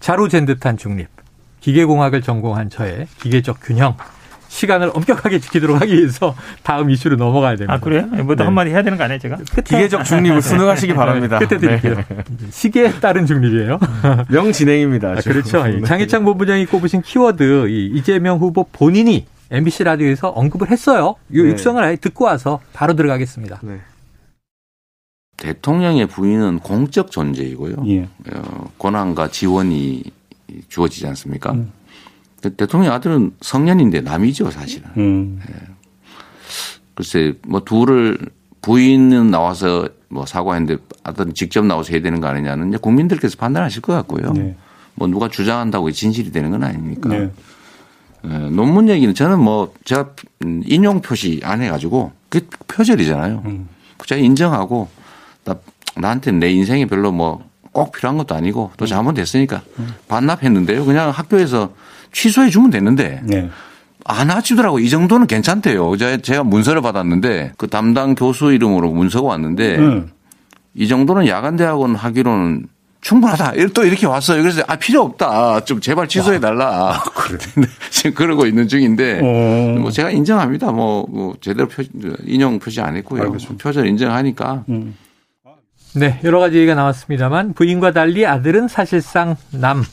자로잰 0.00 0.44
듯한 0.44 0.76
중립, 0.76 1.06
기계공학을 1.60 2.20
전공한 2.20 2.68
저의 2.68 3.06
기계적 3.22 3.58
균형, 3.62 3.96
시간을 4.48 4.90
엄격하게 4.92 5.38
지키도록 5.38 5.80
하기 5.80 5.96
위해서 5.96 6.34
다음 6.64 6.90
이슈로 6.90 7.14
넘어가야 7.14 7.54
됩니다. 7.54 7.74
아, 7.74 7.78
그래요? 7.78 8.06
뭐더 8.06 8.34
네. 8.34 8.44
한마디 8.44 8.70
해야 8.70 8.82
되는 8.82 8.98
거 8.98 9.04
아니에요, 9.04 9.20
제가? 9.20 9.36
끝에. 9.36 9.62
기계적 9.62 10.04
중립을 10.04 10.42
수능하시기 10.42 10.92
바랍니다. 10.94 11.38
끝에 11.38 11.60
드릴게요. 11.60 11.94
네. 11.94 12.24
시계에 12.50 12.90
따른 12.94 13.24
중립이에요. 13.24 13.78
명진행입니다. 14.30 15.10
아, 15.10 15.14
그렇죠. 15.20 15.62
네. 15.62 15.80
장희창 15.82 16.24
본부장이 16.24 16.66
꼽으신 16.66 17.02
키워드, 17.02 17.68
이 17.68 17.86
이재명 17.94 18.38
후보 18.38 18.64
본인이 18.72 19.26
MBC 19.52 19.84
라디오에서 19.84 20.30
언급을 20.30 20.72
했어요. 20.72 21.14
이 21.30 21.40
네. 21.40 21.50
육성을 21.50 21.80
아예 21.84 21.94
듣고 21.94 22.24
와서 22.24 22.58
바로 22.72 22.94
들어가겠습니다. 22.94 23.60
네. 23.62 23.78
대통령의 25.38 26.06
부인은 26.06 26.58
공적 26.58 27.10
존재이고요. 27.10 27.76
예. 27.86 28.08
어, 28.32 28.70
권한과 28.78 29.28
지원이 29.28 30.02
주어지지 30.68 31.06
않습니까? 31.06 31.52
음. 31.52 31.72
대통령 32.56 32.92
아들은 32.92 33.32
성년인데 33.40 34.02
남이죠, 34.02 34.50
사실은. 34.50 34.90
음. 34.96 35.40
예. 35.48 35.54
글쎄, 36.94 37.34
뭐 37.46 37.64
둘을 37.64 38.18
부인은 38.60 39.30
나와서 39.30 39.88
뭐 40.08 40.26
사과했는데 40.26 40.82
아들은 41.04 41.34
직접 41.34 41.64
나와서 41.64 41.92
해야 41.92 42.02
되는 42.02 42.20
거 42.20 42.28
아니냐는 42.28 42.76
국민들께서 42.78 43.36
판단하실 43.36 43.82
것 43.82 43.92
같고요. 43.92 44.32
네. 44.32 44.56
뭐 44.94 45.06
누가 45.06 45.28
주장한다고 45.28 45.92
진실이 45.92 46.32
되는 46.32 46.50
건 46.50 46.64
아니니까. 46.64 47.08
네. 47.08 47.30
예, 48.24 48.28
논문 48.50 48.88
얘기는 48.88 49.14
저는 49.14 49.38
뭐 49.38 49.72
제가 49.84 50.10
인용 50.64 51.00
표시 51.00 51.40
안 51.44 51.62
해가지고 51.62 52.10
그게 52.28 52.46
표절이잖아요. 52.66 53.42
음. 53.44 53.68
제가 54.04 54.20
인정하고 54.20 54.88
나한테 55.96 56.32
내 56.32 56.50
인생이 56.50 56.86
별로 56.86 57.12
뭐 57.12 57.48
꼭 57.72 57.92
필요한 57.92 58.18
것도 58.18 58.34
아니고 58.34 58.72
또 58.76 58.84
음. 58.84 58.86
잘못됐으니까 58.86 59.62
음. 59.78 59.94
반납했는데요. 60.08 60.84
그냥 60.84 61.10
학교에서 61.10 61.70
취소해 62.12 62.50
주면 62.50 62.70
됐는데 62.70 63.20
네. 63.24 63.48
안 64.04 64.30
하시더라고. 64.30 64.78
이 64.78 64.88
정도는 64.88 65.26
괜찮대요. 65.26 65.96
제가 65.96 66.42
문서를 66.42 66.82
받았는데 66.82 67.52
그 67.56 67.68
담당 67.68 68.14
교수 68.14 68.52
이름으로 68.52 68.90
문서가 68.90 69.28
왔는데 69.28 69.76
음. 69.78 70.10
이 70.74 70.88
정도는 70.88 71.26
야간대학원 71.26 71.94
하기로는 71.94 72.66
충분하다. 73.00 73.52
또 73.74 73.84
이렇게 73.84 74.06
왔어요. 74.06 74.42
그래서 74.42 74.62
아 74.66 74.74
필요 74.74 75.02
없다. 75.02 75.60
좀 75.64 75.80
제발 75.80 76.08
취소해 76.08 76.40
달라. 76.40 76.94
아, 76.94 77.02
그래. 77.14 77.38
지금 77.90 78.12
그러고 78.14 78.44
있는 78.46 78.66
중인데 78.66 79.20
어. 79.22 79.78
뭐 79.78 79.92
제가 79.92 80.10
인정합니다. 80.10 80.72
뭐, 80.72 81.06
뭐 81.08 81.36
제대로 81.40 81.68
표, 81.68 81.84
인용 82.24 82.58
표시 82.58 82.80
안 82.80 82.96
했고요. 82.96 83.22
알겠습니다. 83.22 83.62
표절 83.62 83.86
인정하니까 83.86 84.64
음. 84.68 84.96
네, 85.98 86.20
여러 86.22 86.38
가지 86.38 86.56
얘기가 86.58 86.74
나왔습니다만 86.74 87.54
부인과 87.54 87.92
달리 87.92 88.26
아들은 88.26 88.68
사실상 88.68 89.36
남. 89.50 89.84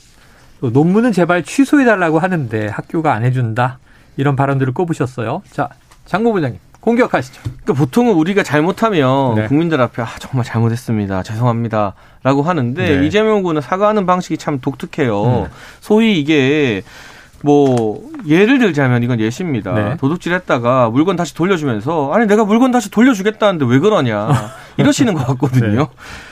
또 0.61 0.69
논문은 0.69 1.11
제발 1.11 1.43
취소해달라고 1.43 2.19
하는데 2.19 2.67
학교가 2.67 3.13
안 3.13 3.23
해준다. 3.23 3.79
이런 4.17 4.35
발언들을 4.35 4.73
꼽으셨어요. 4.73 5.41
자, 5.51 5.69
장모 6.05 6.33
부장님. 6.33 6.59
공격하시죠. 6.79 7.41
그러니까 7.41 7.73
보통은 7.73 8.13
우리가 8.13 8.43
잘못하면 8.43 9.35
네. 9.35 9.47
국민들 9.47 9.81
앞에 9.81 10.03
아, 10.03 10.07
정말 10.19 10.45
잘못했습니다. 10.45 11.23
죄송합니다. 11.23 11.95
라고 12.21 12.43
하는데 12.43 12.99
네. 12.99 13.07
이재명 13.07 13.39
후보는 13.39 13.61
사과하는 13.61 14.05
방식이 14.05 14.37
참 14.37 14.59
독특해요. 14.59 15.23
음. 15.23 15.45
소위 15.81 16.19
이게 16.19 16.83
뭐 17.45 18.01
예를 18.27 18.57
들자면 18.57 19.03
이건 19.03 19.19
예시입니다. 19.19 19.71
네. 19.73 19.97
도둑질했다가 19.97 20.89
물건 20.89 21.15
다시 21.15 21.35
돌려주면서 21.35 22.11
아니 22.11 22.25
내가 22.25 22.43
물건 22.43 22.71
다시 22.71 22.89
돌려주겠다는데 22.89 23.65
왜 23.67 23.77
그러냐 23.77 24.29
이러시는 24.77 25.13
것 25.13 25.27
같거든요. 25.27 25.81
네. 25.81 25.87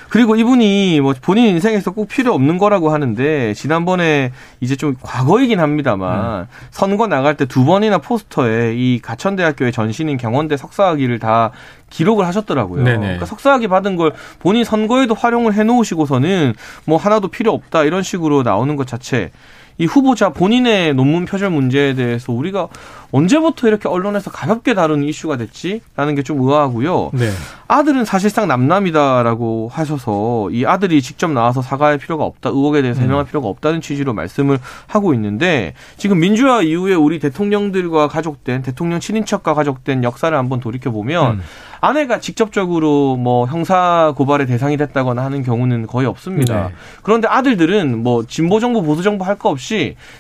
그리고 0.10 0.36
이분이 0.36 1.02
뭐 1.02 1.14
본인 1.22 1.48
인생에서 1.48 1.92
꼭 1.92 2.08
필요 2.08 2.34
없는 2.34 2.58
거라고 2.58 2.92
하는데 2.92 3.54
지난번에 3.54 4.32
이제 4.60 4.76
좀 4.76 4.96
과거이긴 5.02 5.60
합니다만 5.60 6.42
음. 6.42 6.46
선거 6.72 7.06
나갈 7.08 7.38
때 7.38 7.46
두 7.46 7.64
번이나 7.66 8.00
포스터에 8.00 8.74
이 8.76 9.00
가천대학교의 9.00 9.72
전신인 9.72 10.18
경원대 10.18 10.58
석사학위를 10.58 11.20
다 11.20 11.52
기록을 11.92 12.26
하셨더라고요. 12.26 12.84
그러니까 12.84 13.26
석사학위 13.28 13.68
받은 13.68 13.98
걸 13.98 14.14
본인 14.40 14.64
선거에도 14.64 15.14
활용을 15.14 15.54
해놓으시고서는 15.54 16.56
뭐 16.86 16.98
하나도 16.98 17.28
필요 17.28 17.52
없다 17.54 17.84
이런 17.84 18.02
식으로 18.02 18.42
나오는 18.42 18.76
것 18.76 18.88
자체 18.88 19.30
이 19.78 19.86
후보자 19.86 20.30
본인의 20.30 20.94
논문 20.94 21.26
표절 21.26 21.50
문제에 21.50 21.94
대해서 21.96 22.32
우리가 22.32 22.68
언제부터 23.12 23.68
이렇게 23.68 23.88
언론에서 23.88 24.32
가볍게 24.32 24.74
다루는 24.74 25.08
이슈가 25.08 25.38
됐지라는 25.38 26.16
게 26.16 26.24
좀 26.24 26.40
의아하고요. 26.42 27.12
네. 27.14 27.30
아들은 27.68 28.06
사실상 28.06 28.48
남남이다라고 28.48 29.70
하셔서 29.72 30.50
이 30.52 30.66
아들이 30.66 31.02
직접 31.02 31.30
나와서 31.32 31.62
사과할 31.62 31.98
필요가 31.98 32.24
없다, 32.24 32.50
의혹에 32.50 32.82
대해서 32.82 33.02
음. 33.02 33.04
해명할 33.04 33.26
음. 33.26 33.28
필요가 33.28 33.50
없다는 33.50 33.82
취지로 33.82 34.14
말씀을 34.14 34.58
하고 34.88 35.14
있는데 35.14 35.74
지금 35.98 36.20
민주화 36.20 36.62
이후에 36.62 36.94
우리 36.96 37.20
대통령들과 37.20 38.08
가족된 38.08 38.62
대통령 38.62 39.00
친인척과 39.00 39.54
가족된 39.54 40.04
역사를 40.04 40.36
한번 40.36 40.60
돌이켜 40.60 40.92
보면 40.92 41.34
음. 41.34 41.42
아내가 41.82 42.20
직접적으로 42.22 43.18
뭐 43.18 43.46
형사 43.46 44.14
고발의 44.16 44.48
대상이 44.48 44.78
됐다거나 44.78 45.22
하는 45.26 45.44
경우는 45.44 45.88
거의 45.88 46.08
없습니다. 46.08 46.68
네. 46.70 46.74
그런데 47.02 47.28
아들들은 47.28 48.02
뭐 48.02 48.24
진보 48.26 48.62
정부 48.62 48.82
보수 48.82 49.04
정부 49.04 49.26
할 49.26 49.34
거 49.34 49.50
없이 49.50 49.63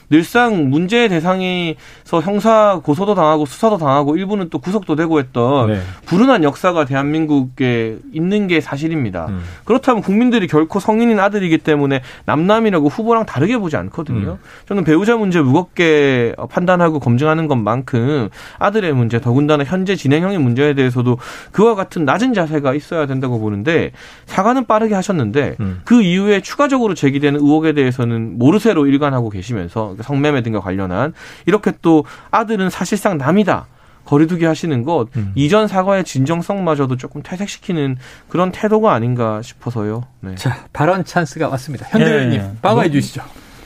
늘상 0.10 0.69
문제의 0.69 1.10
대상에서 1.10 2.21
형사 2.21 2.79
고소도 2.84 3.15
당하고 3.15 3.45
수사도 3.45 3.77
당하고 3.77 4.15
일부는 4.15 4.49
또 4.49 4.60
구속도 4.60 4.95
되고 4.95 5.19
했던 5.19 5.71
네. 5.71 5.82
불운한 6.06 6.43
역사가 6.43 6.86
대한민국에 6.86 7.97
있는 8.13 8.47
게 8.47 8.62
사실입니다. 8.62 9.27
음. 9.29 9.41
그렇다면 9.65 10.01
국민들이 10.01 10.47
결코 10.47 10.79
성인인 10.79 11.19
아들이기 11.19 11.58
때문에 11.60 12.01
남남이라고 12.25 12.88
후보랑 12.89 13.25
다르게 13.25 13.58
보지 13.58 13.75
않거든요. 13.77 14.32
음. 14.32 14.38
저는 14.67 14.84
배우자 14.84 15.15
문제 15.17 15.41
무겁게 15.41 16.36
판단하고 16.49 16.99
검증하는 16.99 17.47
것만큼 17.47 18.29
아들의 18.60 18.93
문제 18.93 19.19
더군다나 19.19 19.63
현재 19.63 19.95
진행형의 19.95 20.38
문제에 20.38 20.73
대해서도 20.73 21.17
그와 21.51 21.75
같은 21.75 22.06
낮은 22.06 22.34
자세가 22.34 22.73
있어야 22.73 23.06
된다고 23.06 23.39
보는데 23.39 23.91
사과는 24.25 24.65
빠르게 24.65 24.95
하셨는데 24.95 25.56
음. 25.60 25.82
그 25.84 26.01
이후에 26.01 26.41
추가적으로 26.41 26.93
제기되는 26.93 27.39
의혹에 27.39 27.73
대해서는 27.73 28.38
모르쇠로 28.38 28.88
일관하고 28.88 29.29
계시면서 29.33 29.97
성매매 30.01 30.41
등과 30.43 30.61
관련한 30.61 31.13
이렇게 31.45 31.73
또 31.81 32.05
아들은 32.31 32.69
사실상 32.69 33.17
남이다. 33.17 33.67
거리두기 34.05 34.45
하시는 34.45 34.83
것 34.83 35.07
음. 35.15 35.31
이전 35.35 35.67
사과의 35.67 36.03
진정성마저도 36.03 36.97
조금 36.97 37.21
퇴색시키는 37.23 37.97
그런 38.27 38.51
태도가 38.51 38.93
아닌가 38.93 39.41
싶어서요. 39.41 40.03
네. 40.19 40.35
자 40.35 40.65
발언 40.73 41.05
찬스가 41.05 41.47
왔습니다. 41.49 41.87
현대님 41.89 42.39
네. 42.39 42.51
빠가해 42.61 42.91
주시죠. 42.91 43.21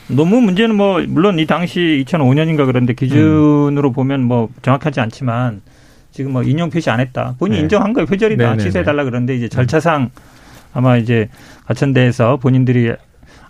너무 0.08 0.40
문제는 0.40 0.74
뭐 0.76 1.02
물론 1.06 1.38
이 1.38 1.46
당시 1.46 2.04
2005년인가 2.06 2.66
그런데 2.66 2.94
기준으로 2.94 3.90
음. 3.90 3.92
보면 3.92 4.22
뭐 4.22 4.48
정확하지 4.62 5.00
않지만 5.00 5.60
지금 6.12 6.32
뭐 6.32 6.42
인용 6.42 6.70
표시 6.70 6.88
안 6.88 7.00
했다. 7.00 7.34
본인 7.38 7.56
네. 7.56 7.60
인정한 7.62 7.92
거예요. 7.92 8.06
표절이다. 8.06 8.56
취소해 8.58 8.84
달라 8.84 9.04
그런데 9.04 9.36
이제 9.36 9.48
절차상 9.48 10.10
아마 10.72 10.96
이제 10.96 11.28
가천대에서 11.66 12.36
본인들이 12.36 12.94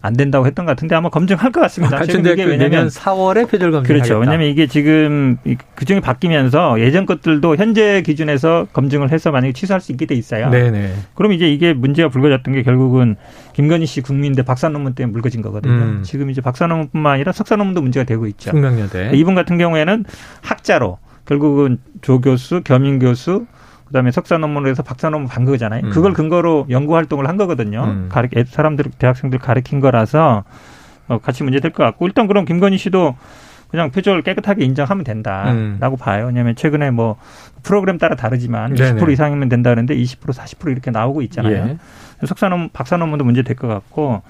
안 0.01 0.15
된다고 0.15 0.47
했던 0.47 0.65
것 0.65 0.73
같은데 0.73 0.95
아마 0.95 1.09
검증할 1.09 1.51
것 1.51 1.61
같습니다. 1.63 1.99
아, 1.99 2.03
이게 2.03 2.45
왜냐면 2.45 2.89
4월에 2.89 3.49
표절 3.49 3.73
검증 3.73 3.95
그렇죠. 3.95 4.19
왜냐하면 4.19 4.49
이게 4.49 4.67
지금 4.67 5.39
규정이 5.77 6.01
바뀌면서 6.01 6.81
예전 6.81 7.07
것들도 7.07 7.57
현재 7.57 8.03
기준에서 8.03 8.69
검증을 8.73 9.11
해서 9.11 9.31
만약에 9.31 9.53
취소할 9.53 9.81
수 9.81 9.93
있게 9.93 10.07
돼 10.07 10.15
있어요. 10.15 10.51
네네. 10.51 10.95
그럼 11.15 11.33
이제 11.33 11.51
이게 11.51 11.73
문제가 11.73 12.09
불거졌던 12.09 12.55
게 12.55 12.63
결국은 12.63 13.17
김건희 13.55 13.87
씨 13.87 14.01
국민대 14.01 14.43
박사 14.43 14.69
논문 14.69 14.95
때문에 14.95 15.13
물거진 15.13 15.43
거거든요. 15.43 15.75
음. 15.75 16.03
지금 16.05 16.31
이제 16.31 16.41
박사 16.41 16.67
논문뿐만 16.67 17.15
아니라 17.15 17.33
석사 17.33 17.57
논문도 17.57 17.83
문제가 17.83 18.05
되고 18.05 18.27
있죠. 18.29 18.51
숙명여대. 18.51 19.11
이분 19.15 19.35
같은 19.35 19.59
경우에는 19.59 20.05
학자로 20.43 20.99
결국은 21.27 21.79
조 22.01 22.21
교수, 22.21 22.63
겸임 22.63 22.99
교수, 22.99 23.47
그다음에 23.88 24.11
석사 24.11 24.38
논문을 24.38 24.70
해서 24.70 24.83
박사 24.83 25.11
논문 25.11 25.29
반 25.29 25.44
거잖아요. 25.44 25.83
음. 25.85 25.90
그걸 25.90 26.12
근거로 26.12 26.66
연구 26.70 26.94
활동을 26.96 27.29
한 27.29 27.37
거거든요. 27.37 27.85
음. 27.85 28.09
가르 28.11 28.29
사람들 28.46 28.87
대학생들 28.98 29.38
가르친 29.38 29.81
거라서 29.81 30.44
어, 31.09 31.18
같이 31.18 31.42
문제 31.42 31.59
될 31.61 31.72
것 31.72 31.83
같고 31.85 32.07
일단 32.07 32.27
그럼 32.27 32.44
김건희 32.44 32.77
씨도 32.79 33.16
그냥 33.70 33.90
표절 33.90 34.22
깨끗하게 34.22 34.64
인정하면 34.64 35.05
된다라고 35.05 35.96
음. 35.96 35.98
봐요. 35.98 36.27
왜냐하면 36.27 36.55
최근에 36.57 36.90
뭐 36.90 37.16
프로그램 37.62 37.98
따라 37.98 38.14
다르지만 38.16 38.74
네네. 38.74 39.01
20% 39.01 39.12
이상이면 39.12 39.48
된다 39.51 39.70
그러는데 39.70 39.94
20% 39.96 40.35
40% 40.35 40.70
이렇게 40.70 40.90
나오고 40.90 41.20
있잖아요. 41.22 41.77
예. 42.22 42.27
석사 42.27 42.48
논문 42.48 42.70
박사 42.72 42.96
논문도 42.96 43.24
문제 43.24 43.42
될 43.42 43.57
것 43.57 43.68
같고 43.68 44.22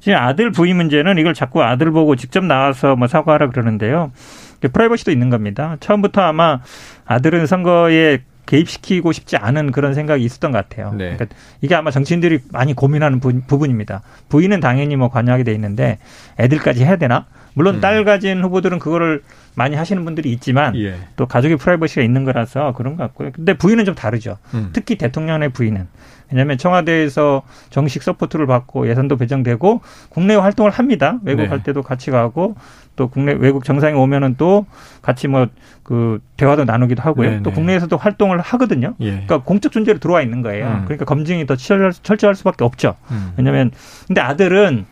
지금 0.00 0.18
아들 0.18 0.50
부위 0.50 0.74
문제는 0.74 1.16
이걸 1.16 1.32
자꾸 1.32 1.62
아들 1.62 1.90
보고 1.90 2.14
직접 2.14 2.44
나와서 2.44 2.94
뭐 2.94 3.06
사과하라 3.08 3.48
그러는데요. 3.50 4.12
프라이버시도 4.60 5.10
있는 5.10 5.30
겁니다. 5.30 5.76
처음부터 5.80 6.20
아마 6.22 6.60
아들은 7.06 7.46
선거에 7.46 8.20
개입시키고 8.46 9.12
싶지 9.12 9.36
않은 9.36 9.72
그런 9.72 9.94
생각이 9.94 10.24
있었던 10.24 10.52
것 10.52 10.58
같아요. 10.58 10.92
네. 10.92 11.14
그러니까 11.14 11.26
이게 11.60 11.74
아마 11.74 11.90
정치인들이 11.90 12.40
많이 12.52 12.74
고민하는 12.74 13.20
부, 13.20 13.40
분입니다 13.46 14.02
부인은 14.28 14.60
당연히 14.60 14.96
뭐 14.96 15.08
관여하게 15.08 15.44
돼 15.44 15.52
있는데 15.52 15.98
애들까지 16.38 16.84
해야 16.84 16.96
되나? 16.96 17.26
물론 17.54 17.76
음. 17.76 17.80
딸 17.80 18.04
가진 18.04 18.42
후보들은 18.42 18.78
그거를 18.78 19.22
많이 19.54 19.76
하시는 19.76 20.04
분들이 20.04 20.32
있지만 20.32 20.76
예. 20.76 20.96
또 21.16 21.26
가족의 21.26 21.56
프라이버시가 21.56 22.02
있는 22.02 22.24
거라서 22.24 22.72
그런 22.72 22.96
것 22.96 23.04
같고요. 23.04 23.30
근데 23.32 23.54
부인은 23.54 23.84
좀 23.84 23.94
다르죠. 23.94 24.36
음. 24.54 24.70
특히 24.72 24.96
대통령의 24.96 25.50
부인은 25.50 25.86
왜냐하면 26.30 26.58
청와대에서 26.58 27.42
정식 27.70 28.02
support를 28.02 28.46
받고 28.46 28.88
예산도 28.88 29.16
배정되고 29.16 29.80
국내 30.08 30.34
활동을 30.34 30.72
합니다. 30.72 31.20
외국 31.22 31.42
네. 31.42 31.48
갈 31.48 31.62
때도 31.62 31.82
같이 31.82 32.10
가고 32.10 32.56
또 32.96 33.08
국내 33.08 33.32
외국 33.32 33.64
정상에 33.64 33.94
오면은 33.94 34.36
또 34.36 34.66
같이 35.02 35.28
뭐 35.28 35.48
그 35.84 36.18
대화도 36.38 36.64
나누기도 36.64 37.02
하고요. 37.02 37.28
네네. 37.28 37.42
또 37.42 37.50
네. 37.50 37.54
국내에서도 37.54 37.94
활동을 37.96 38.40
하거든요. 38.40 38.94
예. 39.00 39.10
그러니까 39.10 39.42
공적 39.42 39.70
존재로 39.70 39.98
들어와 39.98 40.22
있는 40.22 40.40
거예요. 40.40 40.66
음. 40.66 40.82
그러니까 40.86 41.04
검증이 41.04 41.46
더 41.46 41.56
철저할, 41.56 41.92
철저할 41.92 42.34
수밖에 42.34 42.64
없죠. 42.64 42.96
음. 43.10 43.32
왜냐하면 43.36 43.70
근데 44.06 44.22
아들은 44.22 44.86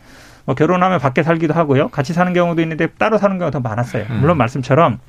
뭐 0.45 0.53
결혼하면 0.53 0.99
밖에 0.99 1.23
살기도 1.23 1.55
하고요. 1.55 1.89
같이 1.89 2.13
사는 2.13 2.31
경우도 2.31 2.61
있는데 2.61 2.87
따로 2.99 3.17
사는 3.17 3.37
경우가 3.39 3.51
더 3.51 3.59
많았어요. 3.59 4.05
음. 4.11 4.19
물론 4.21 4.37
말씀처럼 4.37 4.99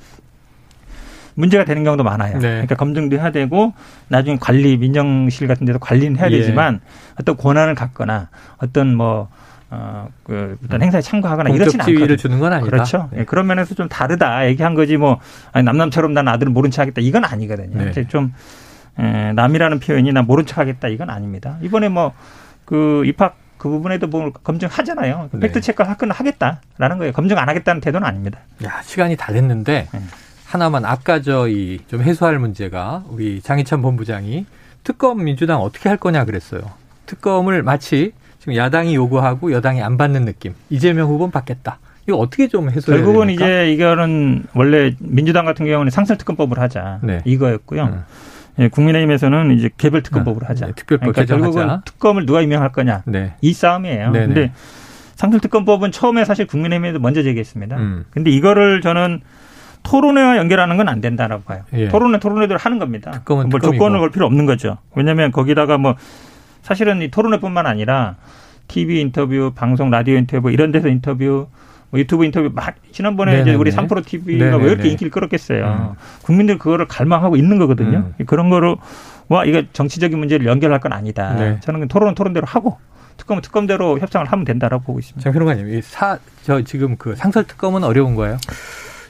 문제가 1.35 1.65
되는 1.65 1.83
경우도 1.83 2.03
많아요. 2.03 2.39
네. 2.39 2.49
그러니까 2.49 2.75
검증도 2.75 3.17
해야 3.17 3.31
되고 3.31 3.73
나중에 4.07 4.37
관리 4.41 4.77
민정실 4.77 5.47
같은 5.47 5.67
데서 5.67 5.77
관리는 5.77 6.17
해야 6.17 6.31
예. 6.31 6.37
되지만 6.39 6.79
어떤 7.19 7.37
권한을 7.37 7.75
갖거나 7.75 8.29
어떤 8.57 8.95
뭐 8.95 9.29
어, 9.71 10.09
그, 10.23 10.57
어떤 10.65 10.81
행사에 10.83 11.01
참가하거나 11.01 11.49
이렇지는 11.49 11.85
않거든요. 11.85 12.15
주는 12.15 12.39
건 12.39 12.53
아니다. 12.53 12.69
그렇죠. 12.69 13.09
네. 13.11 13.25
그런 13.25 13.47
면에서 13.47 13.75
좀 13.75 13.89
다르다 13.89 14.47
얘기한 14.47 14.75
거지 14.75 14.97
뭐, 14.97 15.19
아니, 15.51 15.65
남남처럼 15.65 16.13
난 16.13 16.27
아들을 16.27 16.51
모른 16.51 16.71
척 16.71 16.83
하겠다. 16.83 17.01
이건 17.01 17.25
아니거든요. 17.25 17.91
네. 17.91 18.07
좀, 18.07 18.33
에, 18.99 19.33
남이라는 19.33 19.79
표현이 19.79 20.11
나 20.13 20.21
모른 20.21 20.45
척 20.45 20.59
하겠다. 20.59 20.87
이건 20.87 21.09
아닙니다. 21.09 21.57
이번에 21.61 21.89
뭐, 21.89 22.13
그 22.65 23.03
입학 23.05 23.37
그 23.57 23.69
부분에도 23.69 24.07
뭐 24.07 24.31
검증하잖아요. 24.31 25.29
네. 25.31 25.39
팩트 25.39 25.61
체크 25.61 25.81
할건 25.81 26.11
하겠다라는 26.11 26.97
거예요. 26.99 27.13
검증 27.13 27.37
안 27.37 27.49
하겠다는 27.49 27.81
태도는 27.81 28.05
아닙니다. 28.07 28.39
야, 28.63 28.81
시간이 28.83 29.15
다 29.15 29.33
됐는데, 29.33 29.87
네. 29.91 30.01
하나만 30.45 30.85
아까 30.85 31.21
저이좀 31.21 32.01
해소할 32.01 32.37
문제가 32.37 33.03
우리 33.09 33.41
장희찬 33.41 33.81
본부장이 33.81 34.45
특검 34.83 35.23
민주당 35.23 35.61
어떻게 35.61 35.89
할 35.89 35.97
거냐 35.97 36.23
그랬어요. 36.25 36.61
특검을 37.07 37.63
마치 37.63 38.13
지금 38.45 38.55
야당이 38.55 38.93
요구하고 38.95 39.51
여당이 39.51 39.81
안 39.81 39.97
받는 39.97 40.23
느낌. 40.25 40.53
이재명 40.69 41.09
후보는 41.09 41.31
받겠다. 41.31 41.79
이거 42.07 42.17
어떻게 42.17 42.47
좀 42.47 42.69
해소해야 42.69 43.01
결국은 43.03 43.27
됩니까? 43.27 43.45
이제 43.45 43.71
이거는 43.73 44.43
원래 44.53 44.93
민주당 44.99 45.45
같은 45.45 45.65
경우는 45.65 45.89
상설특검법을 45.89 46.59
하자 46.59 46.99
네. 47.01 47.21
이거였고요. 47.25 47.83
음. 47.85 48.03
예, 48.59 48.67
국민의힘에서는 48.69 49.57
이제 49.57 49.71
개별 49.77 50.03
특검법을 50.03 50.45
아, 50.45 50.49
하자. 50.49 50.67
네, 50.67 50.71
특별법 50.75 51.13
그러니까 51.13 51.35
결국은 51.35 51.79
특검을 51.85 52.27
누가 52.27 52.41
임명할 52.41 52.71
거냐 52.71 53.01
네. 53.07 53.33
이 53.41 53.51
싸움이에요. 53.51 54.11
네네. 54.11 54.25
근데 54.27 54.51
상설특검법은 55.15 55.91
처음에 55.91 56.23
사실 56.23 56.45
국민의힘에도 56.45 56.99
먼저 56.99 57.23
제기했습니다. 57.23 57.77
음. 57.77 58.05
근데 58.11 58.29
이거를 58.29 58.81
저는 58.81 59.21
토론회와 59.81 60.37
연결하는 60.37 60.77
건 60.77 60.87
안 60.87 61.01
된다라고 61.01 61.43
봐요. 61.43 61.63
예. 61.73 61.87
토론회 61.87 62.19
토론회대로 62.19 62.59
하는 62.59 62.77
겁니다. 62.77 63.09
특검은 63.11 63.49
뭐 63.49 63.59
조건을 63.59 63.99
걸 63.99 64.11
필요 64.11 64.27
없는 64.27 64.45
거죠. 64.45 64.77
왜냐하면 64.95 65.31
거기다가 65.31 65.79
뭐 65.79 65.95
사실은 66.65 67.03
이 67.03 67.11
토론회뿐만 67.11 67.67
아니라 67.67 68.15
TV 68.67 68.99
인터뷰, 68.99 69.51
방송 69.53 69.91
라디오 69.91 70.17
인터뷰 70.17 70.49
이런 70.49 70.71
데서 70.71 70.87
인터뷰 70.87 71.45
뭐 71.91 71.99
유튜브 71.99 72.25
인터뷰 72.25 72.49
막 72.51 72.73
지난번에 72.91 73.33
네네네. 73.33 73.51
이제 73.51 73.55
우리 73.55 73.69
삼프로 73.69 74.01
TV가 74.01 74.57
왜 74.57 74.71
이렇게 74.71 74.89
인기를 74.89 75.11
끌었겠어요. 75.11 75.93
음. 75.93 75.95
국민들 76.23 76.57
그거를 76.57 76.87
갈망하고 76.87 77.35
있는 77.35 77.59
거거든요. 77.59 78.11
음. 78.17 78.25
그런 78.25 78.49
거로 78.49 78.77
와 79.27 79.45
이거 79.45 79.61
정치적인 79.73 80.17
문제를 80.17 80.47
연결할 80.47 80.79
건 80.79 80.91
아니다. 80.91 81.35
네. 81.35 81.59
저는 81.59 81.87
토론은 81.87 82.15
토론대로 82.15 82.47
하고 82.47 82.79
특검은 83.17 83.43
특검대로 83.43 83.99
협상을 83.99 84.25
하면 84.25 84.43
된다라고 84.43 84.83
보고 84.85 84.97
있습니다. 84.97 85.23
장 85.23 85.33
평론가님, 85.33 85.81
사저 85.83 86.63
지금 86.65 86.97
그 86.97 87.15
상설 87.15 87.43
특검은 87.43 87.83
어려운 87.83 88.15
거예요? 88.15 88.37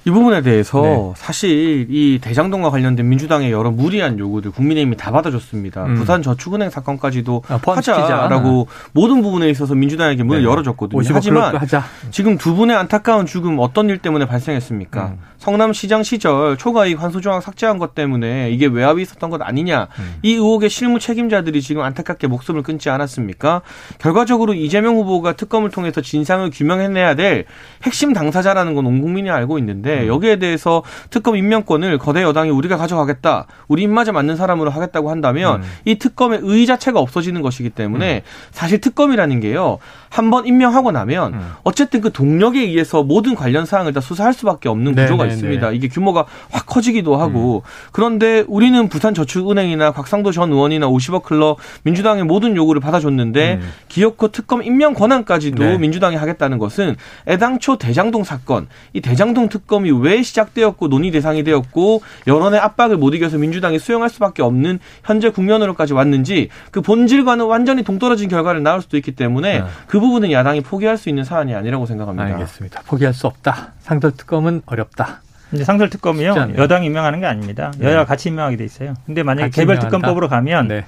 이 0.05 0.11
부분에 0.11 0.41
대해서 0.41 0.81
네. 0.81 1.13
사실 1.15 1.87
이 1.89 2.19
대장동과 2.21 2.69
관련된 2.69 3.07
민주당의 3.09 3.51
여러 3.51 3.71
무리한 3.71 4.17
요구들 4.17 4.51
국민의힘이 4.51 4.95
다 4.97 5.11
받아줬습니다. 5.11 5.85
음. 5.85 5.95
부산 5.95 6.21
저축은행 6.21 6.69
사건까지도 6.69 7.43
아, 7.47 7.59
하자라고 7.65 8.67
모든 8.93 9.21
부분에 9.21 9.49
있어서 9.49 9.75
민주당에게 9.75 10.23
문을 10.23 10.43
네. 10.43 10.47
열어줬거든요. 10.47 10.97
하지만 11.15 11.83
지금 12.11 12.37
두 12.37 12.55
분의 12.55 12.75
안타까운 12.75 13.25
죽음 13.25 13.57
어떤 13.59 13.89
일 13.89 13.97
때문에 13.97 14.25
발생했습니까? 14.25 15.05
음. 15.07 15.17
성남시장 15.37 16.03
시절 16.03 16.57
초과이익 16.57 17.01
환수조항 17.01 17.41
삭제한 17.41 17.77
것 17.77 17.93
때문에 17.93 18.49
이게 18.51 18.67
외압이 18.67 19.01
있었던 19.01 19.29
것 19.29 19.41
아니냐. 19.41 19.89
음. 19.99 20.15
이 20.21 20.33
의혹의 20.33 20.69
실무 20.69 20.99
책임자들이 20.99 21.61
지금 21.61 21.81
안타깝게 21.81 22.27
목숨을 22.27 22.63
끊지 22.63 22.89
않았습니까? 22.89 23.61
결과적으로 23.99 24.53
이재명 24.53 24.95
후보가 24.95 25.33
특검을 25.33 25.71
통해서 25.71 26.01
진상을 26.01 26.49
규명해내야 26.51 27.15
될 27.15 27.45
핵심 27.83 28.13
당사자라는 28.13 28.73
건 28.73 28.85
온 28.85 29.01
국민이 29.01 29.31
알고 29.31 29.57
있는데 29.57 29.94
음. 30.03 30.07
여기에 30.07 30.37
대해서 30.37 30.83
특검 31.09 31.35
임명권을 31.35 31.97
거대 31.97 32.21
여당이 32.21 32.49
우리가 32.51 32.77
가져가겠다. 32.77 33.47
우리 33.67 33.83
입맛에 33.83 34.11
맞는 34.11 34.35
사람으로 34.35 34.69
하겠다고 34.69 35.09
한다면 35.09 35.61
음. 35.61 35.67
이 35.85 35.97
특검의 35.97 36.39
의 36.43 36.65
자체가 36.65 36.99
없어지는 36.99 37.41
것이기 37.41 37.69
때문에 37.69 38.17
음. 38.17 38.21
사실 38.51 38.79
특검이라는 38.79 39.39
게요. 39.39 39.79
한번 40.17 40.45
임명하고 40.47 40.91
나면 40.91 41.33
음. 41.33 41.51
어쨌든 41.63 42.01
그 42.01 42.11
동력에 42.11 42.59
의해서 42.59 43.03
모든 43.03 43.35
관련 43.35 43.65
사항을 43.65 43.93
다 43.93 44.01
수사할 44.01 44.33
수밖에 44.33 44.69
없는 44.69 44.95
구조가 44.95 45.23
네네네. 45.23 45.33
있습니다. 45.33 45.71
이게 45.71 45.87
규모가 45.87 46.25
확 46.51 46.65
커지기도 46.65 47.15
하고 47.17 47.63
음. 47.65 47.89
그런데 47.91 48.43
우리는 48.47 48.87
부산저축은행이나 48.89 49.91
곽상도 49.91 50.31
전 50.31 50.51
의원이나 50.51 50.87
50억 50.87 51.23
클럽 51.23 51.57
민주당의 51.83 52.23
모든 52.23 52.55
요구를 52.55 52.81
받아줬는데 52.81 53.59
음. 53.61 53.69
기업코 53.87 54.29
특검 54.29 54.63
임명 54.63 54.93
권한까지도 54.93 55.63
네. 55.63 55.77
민주당이 55.77 56.15
하겠다는 56.15 56.57
것은 56.57 56.95
애당초 57.27 57.77
대장동 57.77 58.23
사건 58.23 58.67
이 58.93 59.01
대장동 59.01 59.49
특검이 59.49 59.75
특검이 59.75 59.91
왜 59.91 60.23
시작되었고 60.23 60.87
논의 60.87 61.11
대상이 61.11 61.43
되었고 61.43 62.01
여론의 62.27 62.59
압박을 62.59 62.97
못 62.97 63.13
이겨서 63.13 63.37
민주당이 63.37 63.79
수용할 63.79 64.09
수밖에 64.09 64.41
없는 64.41 64.79
현재 65.03 65.29
국면으로까지 65.29 65.93
왔는지 65.93 66.49
그 66.71 66.81
본질과는 66.81 67.45
완전히 67.45 67.83
동떨어진 67.83 68.29
결과를 68.29 68.63
낳을 68.63 68.81
수도 68.81 68.97
있기 68.97 69.11
때문에 69.11 69.59
네. 69.59 69.65
그 69.87 69.97
부분은 70.05 70.31
야당이 70.31 70.61
포기할 70.61 70.97
수 70.97 71.09
있는 71.09 71.23
사안이 71.23 71.53
아니라고 71.55 71.85
생각합니다. 71.85 72.25
알겠습니다. 72.25 72.81
포기할 72.85 73.13
수 73.13 73.27
없다. 73.27 73.73
상설 73.79 74.11
특검은 74.11 74.61
어렵다. 74.65 75.21
이제 75.51 75.63
상설 75.63 75.89
특검이요. 75.89 76.53
여당 76.57 76.83
임명하는 76.83 77.19
게 77.19 77.25
아닙니다. 77.25 77.71
네. 77.77 77.87
여야 77.87 78.05
같이 78.05 78.29
임명하게 78.29 78.57
돼 78.57 78.65
있어요. 78.65 78.93
근데 79.05 79.23
만약에 79.23 79.49
개별 79.49 79.79
특검법으로 79.79 80.27
가면 80.27 80.67
네. 80.67 80.85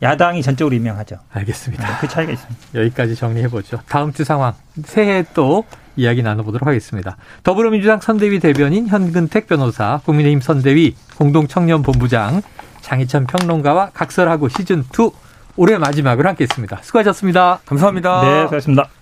야당이 0.00 0.42
전적으로 0.42 0.74
임명하죠. 0.76 1.16
알겠습니다. 1.32 1.86
네, 1.86 1.94
그 2.00 2.08
차이가 2.08 2.32
있습니다. 2.32 2.60
여기까지 2.74 3.16
정리해 3.16 3.48
보죠. 3.48 3.80
다음 3.88 4.12
주 4.12 4.24
상황 4.24 4.54
새해 4.84 5.24
또 5.34 5.64
이야기 5.96 6.22
나눠보도록 6.22 6.66
하겠습니다. 6.66 7.16
더불어민주당 7.42 8.00
선대위 8.00 8.38
대변인 8.38 8.86
현근택 8.86 9.48
변호사, 9.48 10.00
국민의힘 10.04 10.40
선대위 10.40 10.94
공동청년본부장 11.16 12.42
장희천 12.80 13.26
평론가와 13.26 13.90
각설하고 13.92 14.48
시즌 14.48 14.80
2 14.82 15.10
올해 15.58 15.76
마지막을 15.76 16.24
함께했습니다. 16.26 16.78
수고하셨습니다. 16.82 17.58
감사합니다. 17.66 18.22
네, 18.22 18.42
수고하셨습니다. 18.44 18.97